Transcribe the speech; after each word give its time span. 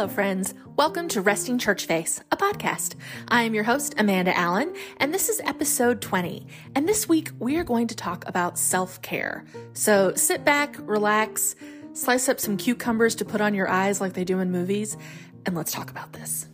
Hello, 0.00 0.08
friends. 0.08 0.54
Welcome 0.76 1.08
to 1.08 1.20
Resting 1.20 1.58
Church 1.58 1.84
Face, 1.84 2.22
a 2.32 2.36
podcast. 2.38 2.94
I 3.28 3.42
am 3.42 3.52
your 3.52 3.64
host, 3.64 3.94
Amanda 3.98 4.34
Allen, 4.34 4.74
and 4.96 5.12
this 5.12 5.28
is 5.28 5.42
episode 5.44 6.00
20. 6.00 6.46
And 6.74 6.88
this 6.88 7.06
week, 7.06 7.32
we 7.38 7.58
are 7.58 7.64
going 7.64 7.86
to 7.88 7.94
talk 7.94 8.26
about 8.26 8.58
self 8.58 9.02
care. 9.02 9.44
So 9.74 10.14
sit 10.14 10.42
back, 10.42 10.74
relax, 10.80 11.54
slice 11.92 12.30
up 12.30 12.40
some 12.40 12.56
cucumbers 12.56 13.14
to 13.16 13.26
put 13.26 13.42
on 13.42 13.52
your 13.52 13.68
eyes 13.68 14.00
like 14.00 14.14
they 14.14 14.24
do 14.24 14.38
in 14.38 14.50
movies, 14.50 14.96
and 15.44 15.54
let's 15.54 15.70
talk 15.70 15.90
about 15.90 16.14
this. 16.14 16.48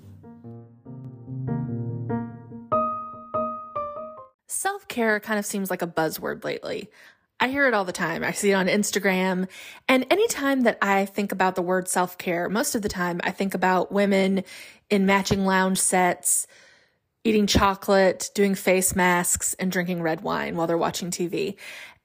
Self 4.48 4.88
care 4.88 5.20
kind 5.20 5.38
of 5.38 5.46
seems 5.46 5.70
like 5.70 5.82
a 5.82 5.86
buzzword 5.86 6.42
lately. 6.42 6.90
I 7.38 7.48
hear 7.48 7.68
it 7.68 7.74
all 7.74 7.84
the 7.84 7.92
time. 7.92 8.24
I 8.24 8.32
see 8.32 8.50
it 8.52 8.54
on 8.54 8.66
Instagram. 8.66 9.48
And 9.88 10.06
anytime 10.10 10.62
that 10.62 10.78
I 10.80 11.04
think 11.04 11.32
about 11.32 11.54
the 11.54 11.62
word 11.62 11.88
self 11.88 12.16
care, 12.16 12.48
most 12.48 12.74
of 12.74 12.82
the 12.82 12.88
time 12.88 13.20
I 13.24 13.30
think 13.30 13.54
about 13.54 13.92
women 13.92 14.44
in 14.88 15.04
matching 15.04 15.44
lounge 15.44 15.78
sets, 15.78 16.46
eating 17.24 17.46
chocolate, 17.46 18.30
doing 18.34 18.54
face 18.54 18.96
masks, 18.96 19.54
and 19.54 19.70
drinking 19.70 20.00
red 20.00 20.22
wine 20.22 20.56
while 20.56 20.66
they're 20.66 20.78
watching 20.78 21.10
TV. 21.10 21.56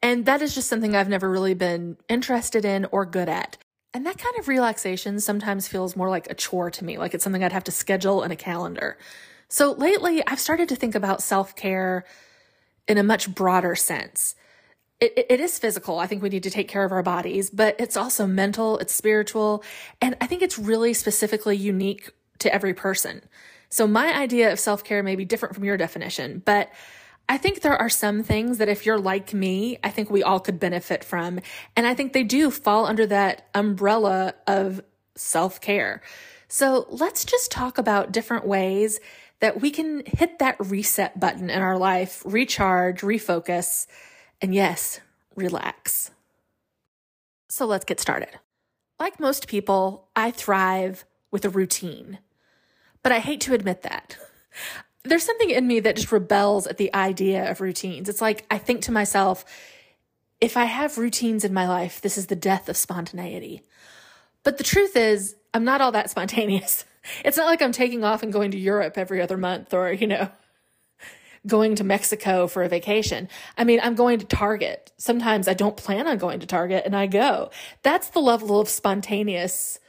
And 0.01 0.25
that 0.25 0.41
is 0.41 0.53
just 0.53 0.67
something 0.67 0.95
I've 0.95 1.07
never 1.07 1.29
really 1.29 1.53
been 1.53 1.95
interested 2.09 2.65
in 2.65 2.85
or 2.91 3.05
good 3.05 3.29
at. 3.29 3.57
And 3.93 4.05
that 4.05 4.17
kind 4.17 4.35
of 4.39 4.47
relaxation 4.47 5.19
sometimes 5.19 5.67
feels 5.67 5.95
more 5.95 6.09
like 6.09 6.29
a 6.29 6.33
chore 6.33 6.71
to 6.71 6.83
me, 6.83 6.97
like 6.97 7.13
it's 7.13 7.23
something 7.23 7.43
I'd 7.43 7.51
have 7.51 7.65
to 7.65 7.71
schedule 7.71 8.23
in 8.23 8.31
a 8.31 8.35
calendar. 8.35 8.97
So 9.47 9.73
lately, 9.73 10.25
I've 10.25 10.39
started 10.39 10.69
to 10.69 10.75
think 10.75 10.95
about 10.95 11.21
self 11.21 11.55
care 11.55 12.05
in 12.87 12.97
a 12.97 13.03
much 13.03 13.33
broader 13.33 13.75
sense 13.75 14.35
it, 15.01 15.25
it 15.29 15.39
is 15.39 15.57
physical. 15.57 15.99
I 15.99 16.07
think 16.07 16.21
we 16.21 16.29
need 16.29 16.43
to 16.43 16.51
take 16.51 16.67
care 16.67 16.85
of 16.85 16.91
our 16.91 17.03
bodies, 17.03 17.49
but 17.49 17.75
it's 17.79 17.97
also 17.97 18.27
mental, 18.27 18.77
it's 18.77 18.93
spiritual. 18.93 19.63
And 19.99 20.15
I 20.21 20.27
think 20.27 20.43
it's 20.43 20.59
really 20.59 20.93
specifically 20.93 21.57
unique 21.57 22.11
to 22.39 22.53
every 22.53 22.73
person. 22.73 23.21
So 23.69 23.87
my 23.87 24.15
idea 24.15 24.51
of 24.51 24.59
self 24.59 24.83
care 24.83 25.01
may 25.01 25.15
be 25.15 25.25
different 25.25 25.55
from 25.55 25.63
your 25.63 25.77
definition, 25.77 26.41
but 26.45 26.69
I 27.27 27.37
think 27.37 27.61
there 27.61 27.75
are 27.75 27.89
some 27.89 28.23
things 28.23 28.57
that 28.57 28.67
if 28.67 28.85
you're 28.85 28.99
like 28.99 29.33
me, 29.33 29.79
I 29.83 29.89
think 29.89 30.09
we 30.09 30.21
all 30.21 30.39
could 30.39 30.59
benefit 30.59 31.03
from. 31.03 31.39
And 31.75 31.87
I 31.87 31.93
think 31.93 32.11
they 32.11 32.23
do 32.23 32.51
fall 32.51 32.85
under 32.85 33.07
that 33.07 33.47
umbrella 33.55 34.33
of 34.45 34.81
self 35.15 35.61
care. 35.61 36.01
So 36.49 36.85
let's 36.89 37.23
just 37.23 37.49
talk 37.49 37.77
about 37.77 38.11
different 38.11 38.45
ways 38.45 38.99
that 39.39 39.61
we 39.61 39.71
can 39.71 40.03
hit 40.05 40.39
that 40.39 40.57
reset 40.59 41.19
button 41.19 41.49
in 41.49 41.61
our 41.61 41.77
life, 41.77 42.21
recharge, 42.25 43.01
refocus, 43.01 43.87
and 44.41 44.53
yes, 44.55 44.99
relax. 45.35 46.11
So 47.49 47.65
let's 47.65 47.85
get 47.85 47.99
started. 47.99 48.29
Like 48.99 49.19
most 49.19 49.47
people, 49.47 50.07
I 50.15 50.31
thrive 50.31 51.05
with 51.31 51.45
a 51.45 51.49
routine, 51.49 52.19
but 53.03 53.11
I 53.11 53.19
hate 53.19 53.41
to 53.41 53.53
admit 53.53 53.81
that. 53.83 54.17
There's 55.03 55.23
something 55.23 55.49
in 55.49 55.65
me 55.65 55.79
that 55.79 55.95
just 55.95 56.11
rebels 56.11 56.67
at 56.67 56.77
the 56.77 56.93
idea 56.93 57.49
of 57.49 57.61
routines. 57.61 58.07
It's 58.07 58.21
like 58.21 58.45
I 58.51 58.57
think 58.57 58.81
to 58.83 58.91
myself, 58.91 59.43
if 60.39 60.57
I 60.57 60.65
have 60.65 60.97
routines 60.97 61.43
in 61.43 61.53
my 61.53 61.67
life, 61.67 62.01
this 62.01 62.17
is 62.17 62.27
the 62.27 62.35
death 62.35 62.69
of 62.69 62.77
spontaneity. 62.77 63.63
But 64.43 64.57
the 64.57 64.63
truth 64.63 64.95
is, 64.95 65.35
I'm 65.53 65.63
not 65.63 65.81
all 65.81 65.91
that 65.91 66.09
spontaneous. 66.11 66.85
It's 67.25 67.37
not 67.37 67.47
like 67.47 67.61
I'm 67.61 67.71
taking 67.71 68.03
off 68.03 68.21
and 68.21 68.31
going 68.31 68.51
to 68.51 68.59
Europe 68.59 68.97
every 68.97 69.21
other 69.21 69.37
month 69.37 69.73
or, 69.73 69.91
you 69.91 70.07
know, 70.07 70.29
going 71.47 71.75
to 71.75 71.83
Mexico 71.83 72.47
for 72.47 72.63
a 72.63 72.69
vacation. 72.69 73.27
I 73.57 73.63
mean, 73.63 73.79
I'm 73.81 73.95
going 73.95 74.19
to 74.19 74.25
Target. 74.25 74.91
Sometimes 74.97 75.47
I 75.47 75.53
don't 75.53 75.75
plan 75.75 76.07
on 76.07 76.17
going 76.17 76.39
to 76.41 76.45
Target 76.45 76.83
and 76.85 76.95
I 76.95 77.07
go. 77.07 77.49
That's 77.81 78.09
the 78.09 78.19
level 78.19 78.59
of 78.59 78.69
spontaneous 78.69 79.79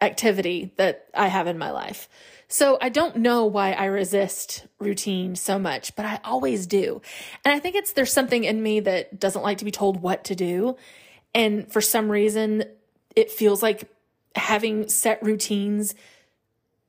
activity 0.00 0.72
that 0.76 1.06
I 1.14 1.28
have 1.28 1.46
in 1.46 1.58
my 1.58 1.70
life. 1.70 2.08
So 2.48 2.76
I 2.82 2.90
don't 2.90 3.16
know 3.16 3.46
why 3.46 3.72
I 3.72 3.86
resist 3.86 4.66
routine 4.78 5.36
so 5.36 5.58
much, 5.58 5.96
but 5.96 6.04
I 6.04 6.20
always 6.22 6.66
do. 6.66 7.00
And 7.46 7.54
I 7.54 7.58
think 7.58 7.76
it's 7.76 7.92
there's 7.92 8.12
something 8.12 8.44
in 8.44 8.62
me 8.62 8.80
that 8.80 9.18
doesn't 9.18 9.42
like 9.42 9.58
to 9.58 9.64
be 9.64 9.70
told 9.70 10.02
what 10.02 10.24
to 10.24 10.34
do. 10.34 10.76
And 11.34 11.72
for 11.72 11.80
some 11.80 12.10
reason, 12.10 12.64
it 13.16 13.30
feels 13.30 13.62
like 13.62 13.90
having 14.34 14.88
set 14.88 15.22
routines 15.22 15.94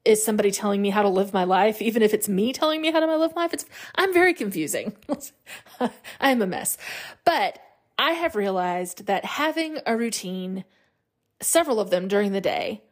is 0.06 0.24
somebody 0.24 0.52
telling 0.52 0.81
me 0.81 0.90
how 0.90 1.02
to 1.02 1.09
live 1.09 1.34
my 1.34 1.44
life, 1.44 1.81
even 1.81 2.02
if 2.02 2.14
it's 2.14 2.28
me 2.28 2.52
telling 2.52 2.81
me 2.81 2.91
how 2.91 3.00
to 3.00 3.18
live 3.18 3.36
my 3.36 3.44
life. 3.44 3.53
It's, 3.53 3.66
I'm 3.96 4.14
very 4.14 4.34
confusing. 4.34 4.96
I 5.80 5.91
am 6.31 6.41
a 6.41 6.47
mess. 6.47 6.78
But 7.24 7.59
I 7.97 8.12
have 8.12 8.36
realized 8.36 9.06
that 9.06 9.24
having 9.24 9.78
a 9.86 9.96
routine, 9.96 10.66
several 11.41 11.80
of 11.80 11.90
them 11.90 12.08
during 12.08 12.31
the 12.31 12.41
day, 12.41 12.84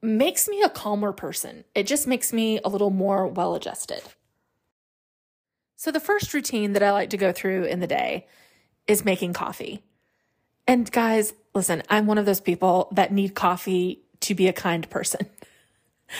makes 0.00 0.48
me 0.48 0.62
a 0.62 0.68
calmer 0.68 1.12
person. 1.12 1.64
It 1.74 1.86
just 1.86 2.06
makes 2.06 2.32
me 2.32 2.60
a 2.64 2.68
little 2.68 2.90
more 2.90 3.26
well 3.26 3.54
adjusted. 3.54 4.02
So, 5.76 5.90
the 5.90 6.00
first 6.00 6.32
routine 6.32 6.72
that 6.74 6.82
I 6.82 6.92
like 6.92 7.10
to 7.10 7.16
go 7.16 7.32
through 7.32 7.64
in 7.64 7.80
the 7.80 7.86
day 7.86 8.26
is 8.86 9.04
making 9.04 9.32
coffee. 9.32 9.82
And 10.66 10.90
guys, 10.90 11.34
listen, 11.54 11.82
I'm 11.88 12.06
one 12.06 12.18
of 12.18 12.26
those 12.26 12.40
people 12.40 12.88
that 12.92 13.12
need 13.12 13.34
coffee 13.34 14.02
to 14.20 14.34
be 14.34 14.46
a 14.46 14.52
kind 14.52 14.88
person. 14.88 15.26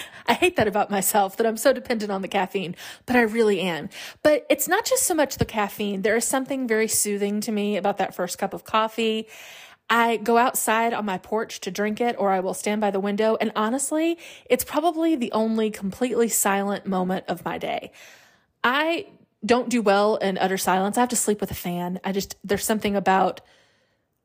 I 0.26 0.34
hate 0.34 0.56
that 0.56 0.68
about 0.68 0.90
myself 0.90 1.36
that 1.36 1.46
I'm 1.46 1.56
so 1.56 1.72
dependent 1.72 2.10
on 2.10 2.22
the 2.22 2.28
caffeine, 2.28 2.76
but 3.06 3.16
I 3.16 3.22
really 3.22 3.60
am. 3.60 3.88
But 4.22 4.46
it's 4.48 4.68
not 4.68 4.84
just 4.84 5.04
so 5.04 5.14
much 5.14 5.36
the 5.36 5.44
caffeine. 5.44 6.02
There 6.02 6.16
is 6.16 6.24
something 6.24 6.66
very 6.66 6.88
soothing 6.88 7.40
to 7.42 7.52
me 7.52 7.76
about 7.76 7.98
that 7.98 8.14
first 8.14 8.38
cup 8.38 8.54
of 8.54 8.64
coffee. 8.64 9.28
I 9.90 10.16
go 10.16 10.38
outside 10.38 10.94
on 10.94 11.04
my 11.04 11.18
porch 11.18 11.60
to 11.60 11.70
drink 11.70 12.00
it, 12.00 12.16
or 12.18 12.30
I 12.30 12.40
will 12.40 12.54
stand 12.54 12.80
by 12.80 12.90
the 12.90 13.00
window. 13.00 13.36
And 13.40 13.52
honestly, 13.54 14.18
it's 14.46 14.64
probably 14.64 15.14
the 15.14 15.30
only 15.32 15.70
completely 15.70 16.28
silent 16.28 16.86
moment 16.86 17.26
of 17.28 17.44
my 17.44 17.58
day. 17.58 17.92
I 18.62 19.06
don't 19.44 19.68
do 19.68 19.82
well 19.82 20.16
in 20.16 20.38
utter 20.38 20.56
silence. 20.56 20.96
I 20.96 21.00
have 21.00 21.10
to 21.10 21.16
sleep 21.16 21.40
with 21.40 21.50
a 21.50 21.54
fan. 21.54 22.00
I 22.02 22.12
just, 22.12 22.36
there's 22.42 22.64
something 22.64 22.96
about 22.96 23.42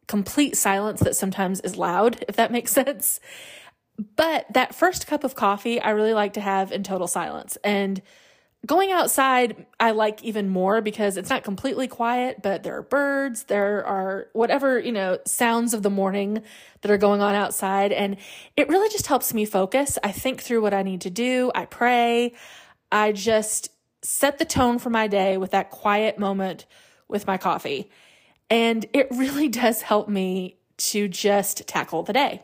complete 0.07 0.55
silence 0.55 1.01
that 1.01 1.15
sometimes 1.15 1.59
is 1.59 1.75
loud, 1.75 2.23
if 2.27 2.35
that 2.37 2.51
makes 2.51 2.71
sense. 2.73 3.19
But 4.15 4.45
that 4.53 4.73
first 4.73 5.07
cup 5.07 5.25
of 5.25 5.35
coffee, 5.35 5.81
I 5.81 5.89
really 5.89 6.13
like 6.13 6.33
to 6.33 6.41
have 6.41 6.71
in 6.71 6.83
total 6.83 7.07
silence. 7.07 7.57
And 7.65 8.01
going 8.65 8.93
outside, 8.93 9.65
I 9.77 9.91
like 9.91 10.23
even 10.23 10.47
more 10.47 10.79
because 10.79 11.17
it's 11.17 11.29
not 11.29 11.43
completely 11.43 11.89
quiet, 11.89 12.41
but 12.41 12.63
there 12.63 12.77
are 12.77 12.81
birds, 12.81 13.43
there 13.43 13.85
are 13.85 14.29
whatever, 14.31 14.79
you 14.79 14.93
know, 14.93 15.19
sounds 15.25 15.73
of 15.73 15.83
the 15.83 15.89
morning 15.89 16.43
that 16.79 16.91
are 16.91 16.97
going 16.97 17.19
on 17.19 17.35
outside. 17.35 17.91
And 17.91 18.15
it 18.55 18.69
really 18.69 18.87
just 18.87 19.07
helps 19.07 19.33
me 19.33 19.43
focus. 19.43 19.97
I 20.01 20.13
think 20.13 20.41
through 20.41 20.61
what 20.61 20.73
I 20.73 20.83
need 20.83 21.01
to 21.01 21.09
do, 21.09 21.51
I 21.53 21.65
pray, 21.65 22.33
I 22.91 23.11
just 23.11 23.69
set 24.01 24.37
the 24.37 24.45
tone 24.45 24.79
for 24.79 24.89
my 24.89 25.07
day 25.07 25.35
with 25.35 25.51
that 25.51 25.71
quiet 25.71 26.17
moment 26.17 26.65
with 27.09 27.27
my 27.27 27.37
coffee. 27.37 27.91
And 28.49 28.85
it 28.93 29.07
really 29.11 29.49
does 29.49 29.81
help 29.81 30.07
me 30.07 30.57
to 30.77 31.09
just 31.09 31.67
tackle 31.67 32.03
the 32.03 32.13
day. 32.13 32.43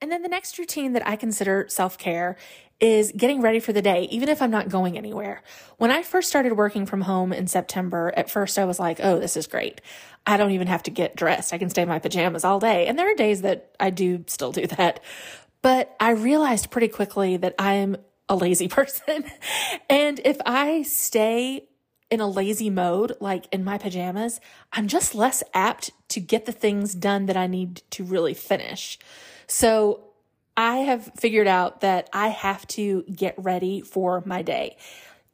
And 0.00 0.12
then 0.12 0.22
the 0.22 0.28
next 0.28 0.58
routine 0.58 0.92
that 0.92 1.06
I 1.06 1.16
consider 1.16 1.66
self 1.68 1.96
care 1.98 2.36
is 2.78 3.12
getting 3.16 3.40
ready 3.40 3.58
for 3.58 3.72
the 3.72 3.80
day, 3.80 4.02
even 4.10 4.28
if 4.28 4.42
I'm 4.42 4.50
not 4.50 4.68
going 4.68 4.98
anywhere. 4.98 5.42
When 5.78 5.90
I 5.90 6.02
first 6.02 6.28
started 6.28 6.52
working 6.52 6.84
from 6.84 7.02
home 7.02 7.32
in 7.32 7.46
September, 7.46 8.12
at 8.16 8.30
first 8.30 8.58
I 8.58 8.66
was 8.66 8.78
like, 8.78 9.00
oh, 9.02 9.18
this 9.18 9.36
is 9.36 9.46
great. 9.46 9.80
I 10.26 10.36
don't 10.36 10.50
even 10.50 10.66
have 10.66 10.82
to 10.84 10.90
get 10.90 11.16
dressed. 11.16 11.54
I 11.54 11.58
can 11.58 11.70
stay 11.70 11.82
in 11.82 11.88
my 11.88 11.98
pajamas 11.98 12.44
all 12.44 12.60
day. 12.60 12.86
And 12.86 12.98
there 12.98 13.10
are 13.10 13.14
days 13.14 13.42
that 13.42 13.74
I 13.80 13.90
do 13.90 14.24
still 14.26 14.52
do 14.52 14.66
that. 14.66 15.00
But 15.62 15.96
I 15.98 16.10
realized 16.10 16.70
pretty 16.70 16.88
quickly 16.88 17.38
that 17.38 17.54
I'm 17.58 17.96
a 18.28 18.36
lazy 18.36 18.68
person. 18.68 19.24
and 19.88 20.20
if 20.24 20.36
I 20.44 20.82
stay 20.82 21.68
in 22.10 22.20
a 22.20 22.28
lazy 22.28 22.70
mode, 22.70 23.16
like 23.20 23.46
in 23.52 23.64
my 23.64 23.78
pajamas, 23.78 24.40
I'm 24.72 24.86
just 24.86 25.14
less 25.14 25.42
apt 25.54 25.90
to 26.08 26.20
get 26.20 26.46
the 26.46 26.52
things 26.52 26.94
done 26.94 27.26
that 27.26 27.36
I 27.36 27.46
need 27.46 27.82
to 27.90 28.04
really 28.04 28.34
finish. 28.34 28.98
So 29.46 30.04
I 30.56 30.78
have 30.78 31.12
figured 31.16 31.46
out 31.46 31.82
that 31.82 32.08
I 32.12 32.28
have 32.28 32.66
to 32.68 33.02
get 33.02 33.34
ready 33.36 33.82
for 33.82 34.22
my 34.24 34.42
day. 34.42 34.76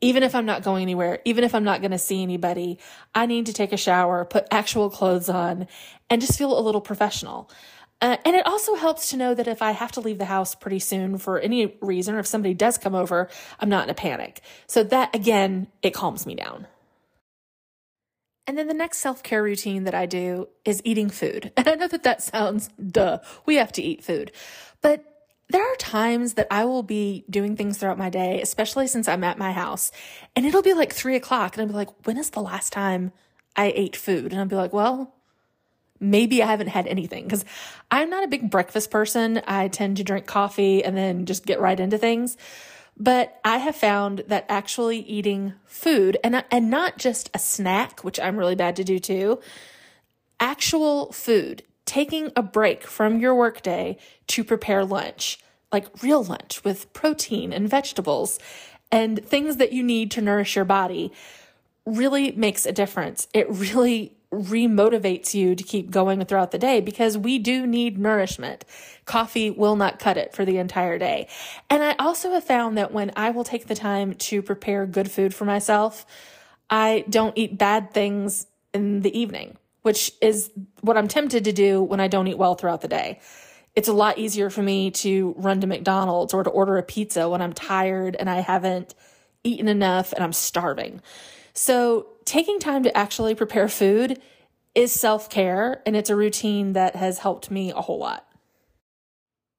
Even 0.00 0.24
if 0.24 0.34
I'm 0.34 0.46
not 0.46 0.64
going 0.64 0.82
anywhere, 0.82 1.20
even 1.24 1.44
if 1.44 1.54
I'm 1.54 1.62
not 1.62 1.80
going 1.80 1.92
to 1.92 1.98
see 1.98 2.22
anybody, 2.22 2.80
I 3.14 3.26
need 3.26 3.46
to 3.46 3.52
take 3.52 3.72
a 3.72 3.76
shower, 3.76 4.24
put 4.24 4.48
actual 4.50 4.90
clothes 4.90 5.28
on, 5.28 5.68
and 6.10 6.20
just 6.20 6.36
feel 6.36 6.58
a 6.58 6.60
little 6.60 6.80
professional. 6.80 7.48
Uh, 8.00 8.16
and 8.24 8.34
it 8.34 8.44
also 8.44 8.74
helps 8.74 9.10
to 9.10 9.16
know 9.16 9.32
that 9.32 9.46
if 9.46 9.62
I 9.62 9.70
have 9.70 9.92
to 9.92 10.00
leave 10.00 10.18
the 10.18 10.24
house 10.24 10.56
pretty 10.56 10.80
soon 10.80 11.18
for 11.18 11.38
any 11.38 11.78
reason, 11.80 12.16
or 12.16 12.18
if 12.18 12.26
somebody 12.26 12.52
does 12.52 12.76
come 12.76 12.96
over, 12.96 13.28
I'm 13.60 13.68
not 13.68 13.84
in 13.84 13.90
a 13.90 13.94
panic. 13.94 14.40
So 14.66 14.82
that 14.82 15.14
again, 15.14 15.68
it 15.82 15.94
calms 15.94 16.26
me 16.26 16.34
down. 16.34 16.66
And 18.46 18.58
then 18.58 18.66
the 18.66 18.74
next 18.74 18.98
self 18.98 19.22
care 19.22 19.42
routine 19.42 19.84
that 19.84 19.94
I 19.94 20.06
do 20.06 20.48
is 20.64 20.82
eating 20.84 21.10
food. 21.10 21.52
And 21.56 21.68
I 21.68 21.74
know 21.74 21.88
that 21.88 22.02
that 22.02 22.22
sounds 22.22 22.68
duh. 22.68 23.18
We 23.46 23.56
have 23.56 23.72
to 23.72 23.82
eat 23.82 24.04
food. 24.04 24.32
But 24.80 25.04
there 25.48 25.62
are 25.62 25.76
times 25.76 26.34
that 26.34 26.48
I 26.50 26.64
will 26.64 26.82
be 26.82 27.24
doing 27.28 27.56
things 27.56 27.78
throughout 27.78 27.98
my 27.98 28.08
day, 28.10 28.40
especially 28.40 28.86
since 28.86 29.06
I'm 29.06 29.22
at 29.22 29.38
my 29.38 29.52
house, 29.52 29.92
and 30.34 30.46
it'll 30.46 30.62
be 30.62 30.72
like 30.72 30.92
three 30.92 31.14
o'clock. 31.14 31.54
And 31.54 31.62
I'll 31.62 31.68
be 31.68 31.74
like, 31.74 32.06
when 32.06 32.16
is 32.16 32.30
the 32.30 32.40
last 32.40 32.72
time 32.72 33.12
I 33.54 33.72
ate 33.76 33.94
food? 33.94 34.32
And 34.32 34.40
I'll 34.40 34.46
be 34.46 34.56
like, 34.56 34.72
well, 34.72 35.14
maybe 36.00 36.42
I 36.42 36.46
haven't 36.46 36.68
had 36.68 36.86
anything 36.86 37.24
because 37.24 37.44
I'm 37.90 38.10
not 38.10 38.24
a 38.24 38.28
big 38.28 38.50
breakfast 38.50 38.90
person. 38.90 39.40
I 39.46 39.68
tend 39.68 39.98
to 39.98 40.04
drink 40.04 40.26
coffee 40.26 40.84
and 40.84 40.96
then 40.96 41.26
just 41.26 41.46
get 41.46 41.60
right 41.60 41.78
into 41.78 41.98
things. 41.98 42.36
But 42.96 43.40
I 43.44 43.58
have 43.58 43.74
found 43.74 44.24
that 44.28 44.46
actually 44.48 44.98
eating 45.00 45.54
food 45.64 46.18
and, 46.22 46.44
and 46.50 46.70
not 46.70 46.98
just 46.98 47.30
a 47.34 47.38
snack, 47.38 48.04
which 48.04 48.20
I'm 48.20 48.36
really 48.36 48.54
bad 48.54 48.76
to 48.76 48.84
do 48.84 48.98
too, 48.98 49.40
actual 50.38 51.10
food, 51.12 51.62
taking 51.84 52.30
a 52.36 52.42
break 52.42 52.84
from 52.84 53.18
your 53.18 53.34
workday 53.34 53.96
to 54.28 54.44
prepare 54.44 54.84
lunch, 54.84 55.38
like 55.72 56.02
real 56.02 56.22
lunch 56.22 56.62
with 56.64 56.92
protein 56.92 57.52
and 57.52 57.68
vegetables 57.68 58.38
and 58.90 59.24
things 59.24 59.56
that 59.56 59.72
you 59.72 59.82
need 59.82 60.10
to 60.12 60.20
nourish 60.20 60.54
your 60.54 60.66
body 60.66 61.12
really 61.86 62.30
makes 62.32 62.66
a 62.66 62.72
difference. 62.72 63.26
It 63.32 63.50
really 63.50 64.14
remotivates 64.32 65.34
you 65.34 65.54
to 65.54 65.62
keep 65.62 65.90
going 65.90 66.24
throughout 66.24 66.50
the 66.50 66.58
day 66.58 66.80
because 66.80 67.18
we 67.18 67.38
do 67.38 67.66
need 67.66 67.98
nourishment. 67.98 68.64
Coffee 69.04 69.50
will 69.50 69.76
not 69.76 69.98
cut 69.98 70.16
it 70.16 70.34
for 70.34 70.44
the 70.44 70.56
entire 70.56 70.98
day. 70.98 71.28
And 71.68 71.82
I 71.82 71.94
also 71.98 72.30
have 72.32 72.44
found 72.44 72.78
that 72.78 72.92
when 72.92 73.12
I 73.14 73.30
will 73.30 73.44
take 73.44 73.66
the 73.66 73.74
time 73.74 74.14
to 74.14 74.40
prepare 74.40 74.86
good 74.86 75.10
food 75.10 75.34
for 75.34 75.44
myself, 75.44 76.06
I 76.70 77.04
don't 77.10 77.36
eat 77.36 77.58
bad 77.58 77.92
things 77.92 78.46
in 78.72 79.02
the 79.02 79.16
evening, 79.16 79.58
which 79.82 80.12
is 80.22 80.50
what 80.80 80.96
I'm 80.96 81.08
tempted 81.08 81.44
to 81.44 81.52
do 81.52 81.82
when 81.82 82.00
I 82.00 82.08
don't 82.08 82.26
eat 82.26 82.38
well 82.38 82.54
throughout 82.54 82.80
the 82.80 82.88
day. 82.88 83.20
It's 83.74 83.88
a 83.88 83.92
lot 83.92 84.18
easier 84.18 84.48
for 84.48 84.62
me 84.62 84.90
to 84.90 85.34
run 85.36 85.60
to 85.60 85.66
McDonald's 85.66 86.32
or 86.32 86.42
to 86.42 86.50
order 86.50 86.78
a 86.78 86.82
pizza 86.82 87.28
when 87.28 87.42
I'm 87.42 87.52
tired 87.52 88.16
and 88.16 88.30
I 88.30 88.40
haven't 88.40 88.94
eaten 89.44 89.68
enough 89.68 90.12
and 90.12 90.24
I'm 90.24 90.32
starving. 90.32 91.02
So, 91.54 92.06
taking 92.24 92.58
time 92.58 92.82
to 92.84 92.96
actually 92.96 93.34
prepare 93.34 93.68
food 93.68 94.20
is 94.74 94.92
self 94.92 95.28
care, 95.28 95.82
and 95.84 95.96
it's 95.96 96.10
a 96.10 96.16
routine 96.16 96.72
that 96.72 96.96
has 96.96 97.18
helped 97.18 97.50
me 97.50 97.70
a 97.70 97.80
whole 97.80 97.98
lot. 97.98 98.26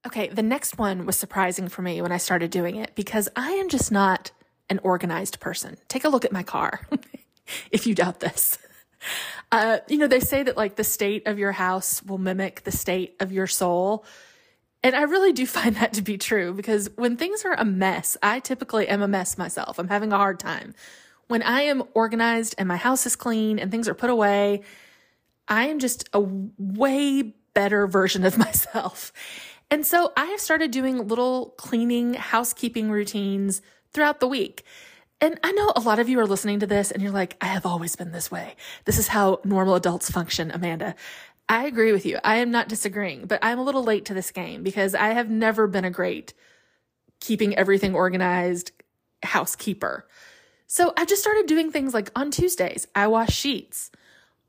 Okay, 0.05 0.27
the 0.27 0.43
next 0.43 0.77
one 0.77 1.05
was 1.05 1.15
surprising 1.15 1.69
for 1.69 1.81
me 1.81 2.01
when 2.01 2.11
I 2.11 2.17
started 2.17 2.51
doing 2.51 2.75
it 2.75 2.93
because 2.95 3.29
I 3.35 3.51
am 3.51 3.69
just 3.69 3.91
not 3.91 4.31
an 4.69 4.79
organized 4.83 5.39
person. 5.39 5.77
Take 5.87 6.03
a 6.03 6.09
look 6.09 6.25
at 6.25 6.31
my 6.31 6.43
car 6.43 6.81
if 7.71 7.87
you 7.87 7.95
doubt 7.95 8.19
this. 8.19 8.57
Uh, 9.51 9.79
you 9.87 9.97
know, 9.97 10.07
they 10.07 10.19
say 10.19 10.43
that 10.43 10.57
like 10.57 10.75
the 10.75 10.83
state 10.83 11.27
of 11.27 11.37
your 11.39 11.51
house 11.51 12.03
will 12.03 12.17
mimic 12.17 12.63
the 12.63 12.71
state 12.71 13.15
of 13.19 13.31
your 13.31 13.47
soul. 13.47 14.03
And 14.81 14.95
I 14.95 15.03
really 15.03 15.31
do 15.31 15.45
find 15.47 15.75
that 15.77 15.93
to 15.93 16.01
be 16.01 16.17
true 16.17 16.53
because 16.53 16.89
when 16.95 17.15
things 17.15 17.45
are 17.45 17.53
a 17.53 17.65
mess, 17.65 18.17
I 18.21 18.39
typically 18.39 18.87
am 18.87 19.01
a 19.01 19.07
mess 19.07 19.37
myself. 19.37 19.79
I'm 19.79 19.87
having 19.87 20.11
a 20.11 20.17
hard 20.17 20.39
time. 20.39 20.73
When 21.27 21.41
I 21.41 21.61
am 21.61 21.83
organized 21.93 22.55
and 22.57 22.67
my 22.67 22.77
house 22.77 23.05
is 23.05 23.15
clean 23.15 23.59
and 23.59 23.71
things 23.71 23.87
are 23.87 23.93
put 23.93 24.09
away, 24.09 24.61
I 25.47 25.67
am 25.67 25.79
just 25.79 26.09
a 26.13 26.21
way 26.21 27.33
better 27.53 27.87
version 27.87 28.25
of 28.25 28.37
myself. 28.47 29.11
And 29.71 29.85
so 29.85 30.11
I 30.15 30.25
have 30.25 30.39
started 30.39 30.71
doing 30.71 31.07
little 31.07 31.53
cleaning, 31.57 32.13
housekeeping 32.13 32.91
routines 32.91 33.61
throughout 33.91 34.19
the 34.19 34.27
week. 34.27 34.63
And 35.21 35.39
I 35.43 35.51
know 35.53 35.71
a 35.75 35.79
lot 35.79 35.99
of 35.99 36.09
you 36.09 36.19
are 36.19 36.27
listening 36.27 36.59
to 36.59 36.67
this 36.67 36.91
and 36.91 37.01
you're 37.01 37.11
like, 37.11 37.37
I 37.39 37.45
have 37.45 37.65
always 37.65 37.95
been 37.95 38.11
this 38.11 38.29
way. 38.29 38.55
This 38.85 38.97
is 38.97 39.07
how 39.07 39.39
normal 39.43 39.75
adults 39.75 40.11
function, 40.11 40.51
Amanda. 40.51 40.95
I 41.47 41.65
agree 41.65 41.91
with 41.91 42.05
you. 42.05 42.19
I 42.23 42.37
am 42.37 42.51
not 42.51 42.67
disagreeing, 42.67 43.25
but 43.25 43.39
I'm 43.41 43.59
a 43.59 43.63
little 43.63 43.83
late 43.83 44.05
to 44.05 44.13
this 44.13 44.31
game 44.31 44.63
because 44.63 44.95
I 44.95 45.09
have 45.09 45.29
never 45.29 45.67
been 45.67 45.85
a 45.85 45.91
great 45.91 46.33
keeping 47.19 47.55
everything 47.55 47.95
organized 47.95 48.71
housekeeper. 49.23 50.05
So 50.67 50.93
I 50.97 51.05
just 51.05 51.21
started 51.21 51.45
doing 51.45 51.71
things 51.71 51.93
like 51.93 52.09
on 52.15 52.31
Tuesdays, 52.31 52.87
I 52.95 53.07
wash 53.07 53.33
sheets. 53.33 53.91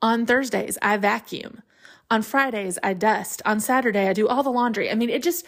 On 0.02 0.26
Thursdays, 0.26 0.76
I 0.82 0.96
vacuum. 0.96 1.62
On 2.11 2.22
Fridays, 2.22 2.78
I 2.82 2.93
dust. 2.93 3.40
On 3.44 3.58
Saturday, 3.61 4.08
I 4.08 4.12
do 4.12 4.28
all 4.28 4.43
the 4.43 4.50
laundry. 4.50 4.90
I 4.90 4.94
mean, 4.94 5.08
it 5.08 5.22
just, 5.22 5.46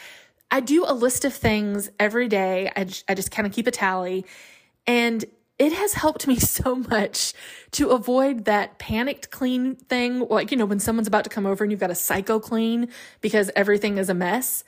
I 0.50 0.60
do 0.60 0.84
a 0.86 0.94
list 0.94 1.24
of 1.24 1.34
things 1.34 1.90
every 2.00 2.28
day. 2.28 2.70
I, 2.74 2.86
I 3.08 3.14
just 3.14 3.30
kind 3.30 3.46
of 3.46 3.52
keep 3.52 3.66
a 3.66 3.70
tally. 3.70 4.24
And 4.86 5.24
it 5.58 5.72
has 5.72 5.94
helped 5.94 6.26
me 6.26 6.36
so 6.40 6.76
much 6.76 7.32
to 7.72 7.90
avoid 7.90 8.44
that 8.46 8.78
panicked 8.78 9.30
clean 9.30 9.76
thing. 9.76 10.20
Like, 10.28 10.50
you 10.50 10.56
know, 10.56 10.66
when 10.66 10.80
someone's 10.80 11.08
about 11.08 11.24
to 11.24 11.30
come 11.30 11.46
over 11.46 11.64
and 11.64 11.70
you've 11.70 11.80
got 11.80 11.90
a 11.90 11.94
psycho 11.94 12.40
clean 12.40 12.88
because 13.20 13.50
everything 13.56 13.98
is 13.98 14.08
a 14.08 14.14
mess. 14.14 14.64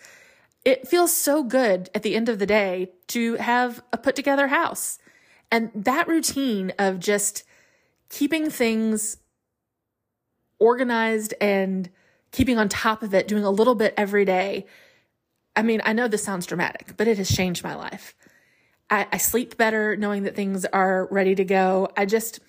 It 0.65 0.87
feels 0.87 1.15
so 1.15 1.43
good 1.43 1.89
at 1.95 2.03
the 2.03 2.15
end 2.15 2.29
of 2.29 2.39
the 2.39 2.47
day 2.47 2.91
to 3.09 3.37
have 3.37 3.83
a 3.93 3.97
put 3.97 4.17
together 4.17 4.49
house. 4.49 4.99
And 5.51 5.71
that 5.75 6.09
routine 6.09 6.73
of 6.79 6.99
just 7.01 7.45
keeping 8.11 8.51
things 8.51 9.19
organized 10.59 11.35
and 11.41 11.89
keeping 12.33 12.59
on 12.59 12.69
top 12.69 13.03
of 13.03 13.15
it, 13.15 13.29
doing 13.29 13.45
a 13.45 13.51
little 13.51 13.75
bit 13.75 13.95
every 13.97 14.25
day. 14.25 14.67
I 15.57 15.63
mean, 15.63 15.81
I 15.85 15.93
know 15.93 16.09
this 16.09 16.23
sounds 16.23 16.47
dramatic, 16.47 16.97
but 16.97 17.09
it 17.09 17.19
has 17.19 17.35
changed 17.35 17.65
my 17.65 17.75
life. 17.75 18.15
I, 18.91 19.07
I 19.13 19.17
sleep 19.19 19.57
better 19.57 19.97
knowing 19.97 20.25
that 20.25 20.37
things 20.37 20.65
are 20.67 21.09
ready 21.11 21.35
to 21.35 21.45
go. 21.45 21.89
I 21.97 22.07
just, 22.07 22.41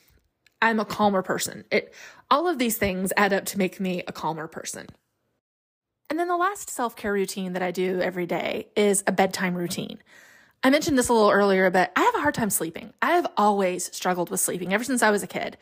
I'm 0.62 0.80
a 0.80 0.86
calmer 0.86 1.22
person. 1.22 1.66
It, 1.72 1.94
all 2.30 2.48
of 2.48 2.57
these 2.57 2.78
things 2.78 3.12
add 3.18 3.34
up 3.34 3.45
to 3.45 3.57
make 3.57 3.80
me 3.80 4.04
a 4.07 4.12
calmer 4.12 4.48
person. 4.48 4.88
And 6.10 6.18
then 6.18 6.28
the 6.28 6.38
last 6.38 6.69
self 6.69 6.95
care 6.95 7.13
routine 7.13 7.54
that 7.54 7.62
I 7.62 7.72
do 7.72 8.02
every 8.02 8.25
day 8.25 8.68
is 8.75 9.04
a 9.06 9.12
bedtime 9.12 9.56
routine. 9.56 10.00
I 10.63 10.69
mentioned 10.69 10.97
this 10.97 11.09
a 11.09 11.13
little 11.13 11.31
earlier, 11.31 11.69
but 11.69 11.91
I 11.95 12.01
have 12.01 12.15
a 12.15 12.19
hard 12.19 12.33
time 12.33 12.50
sleeping. 12.50 12.94
I 13.01 13.11
have 13.11 13.27
always 13.38 13.95
struggled 13.95 14.29
with 14.29 14.39
sleeping 14.39 14.73
ever 14.73 14.83
since 14.83 15.01
I 15.01 15.11
was 15.11 15.23
a 15.23 15.27
kid. 15.27 15.57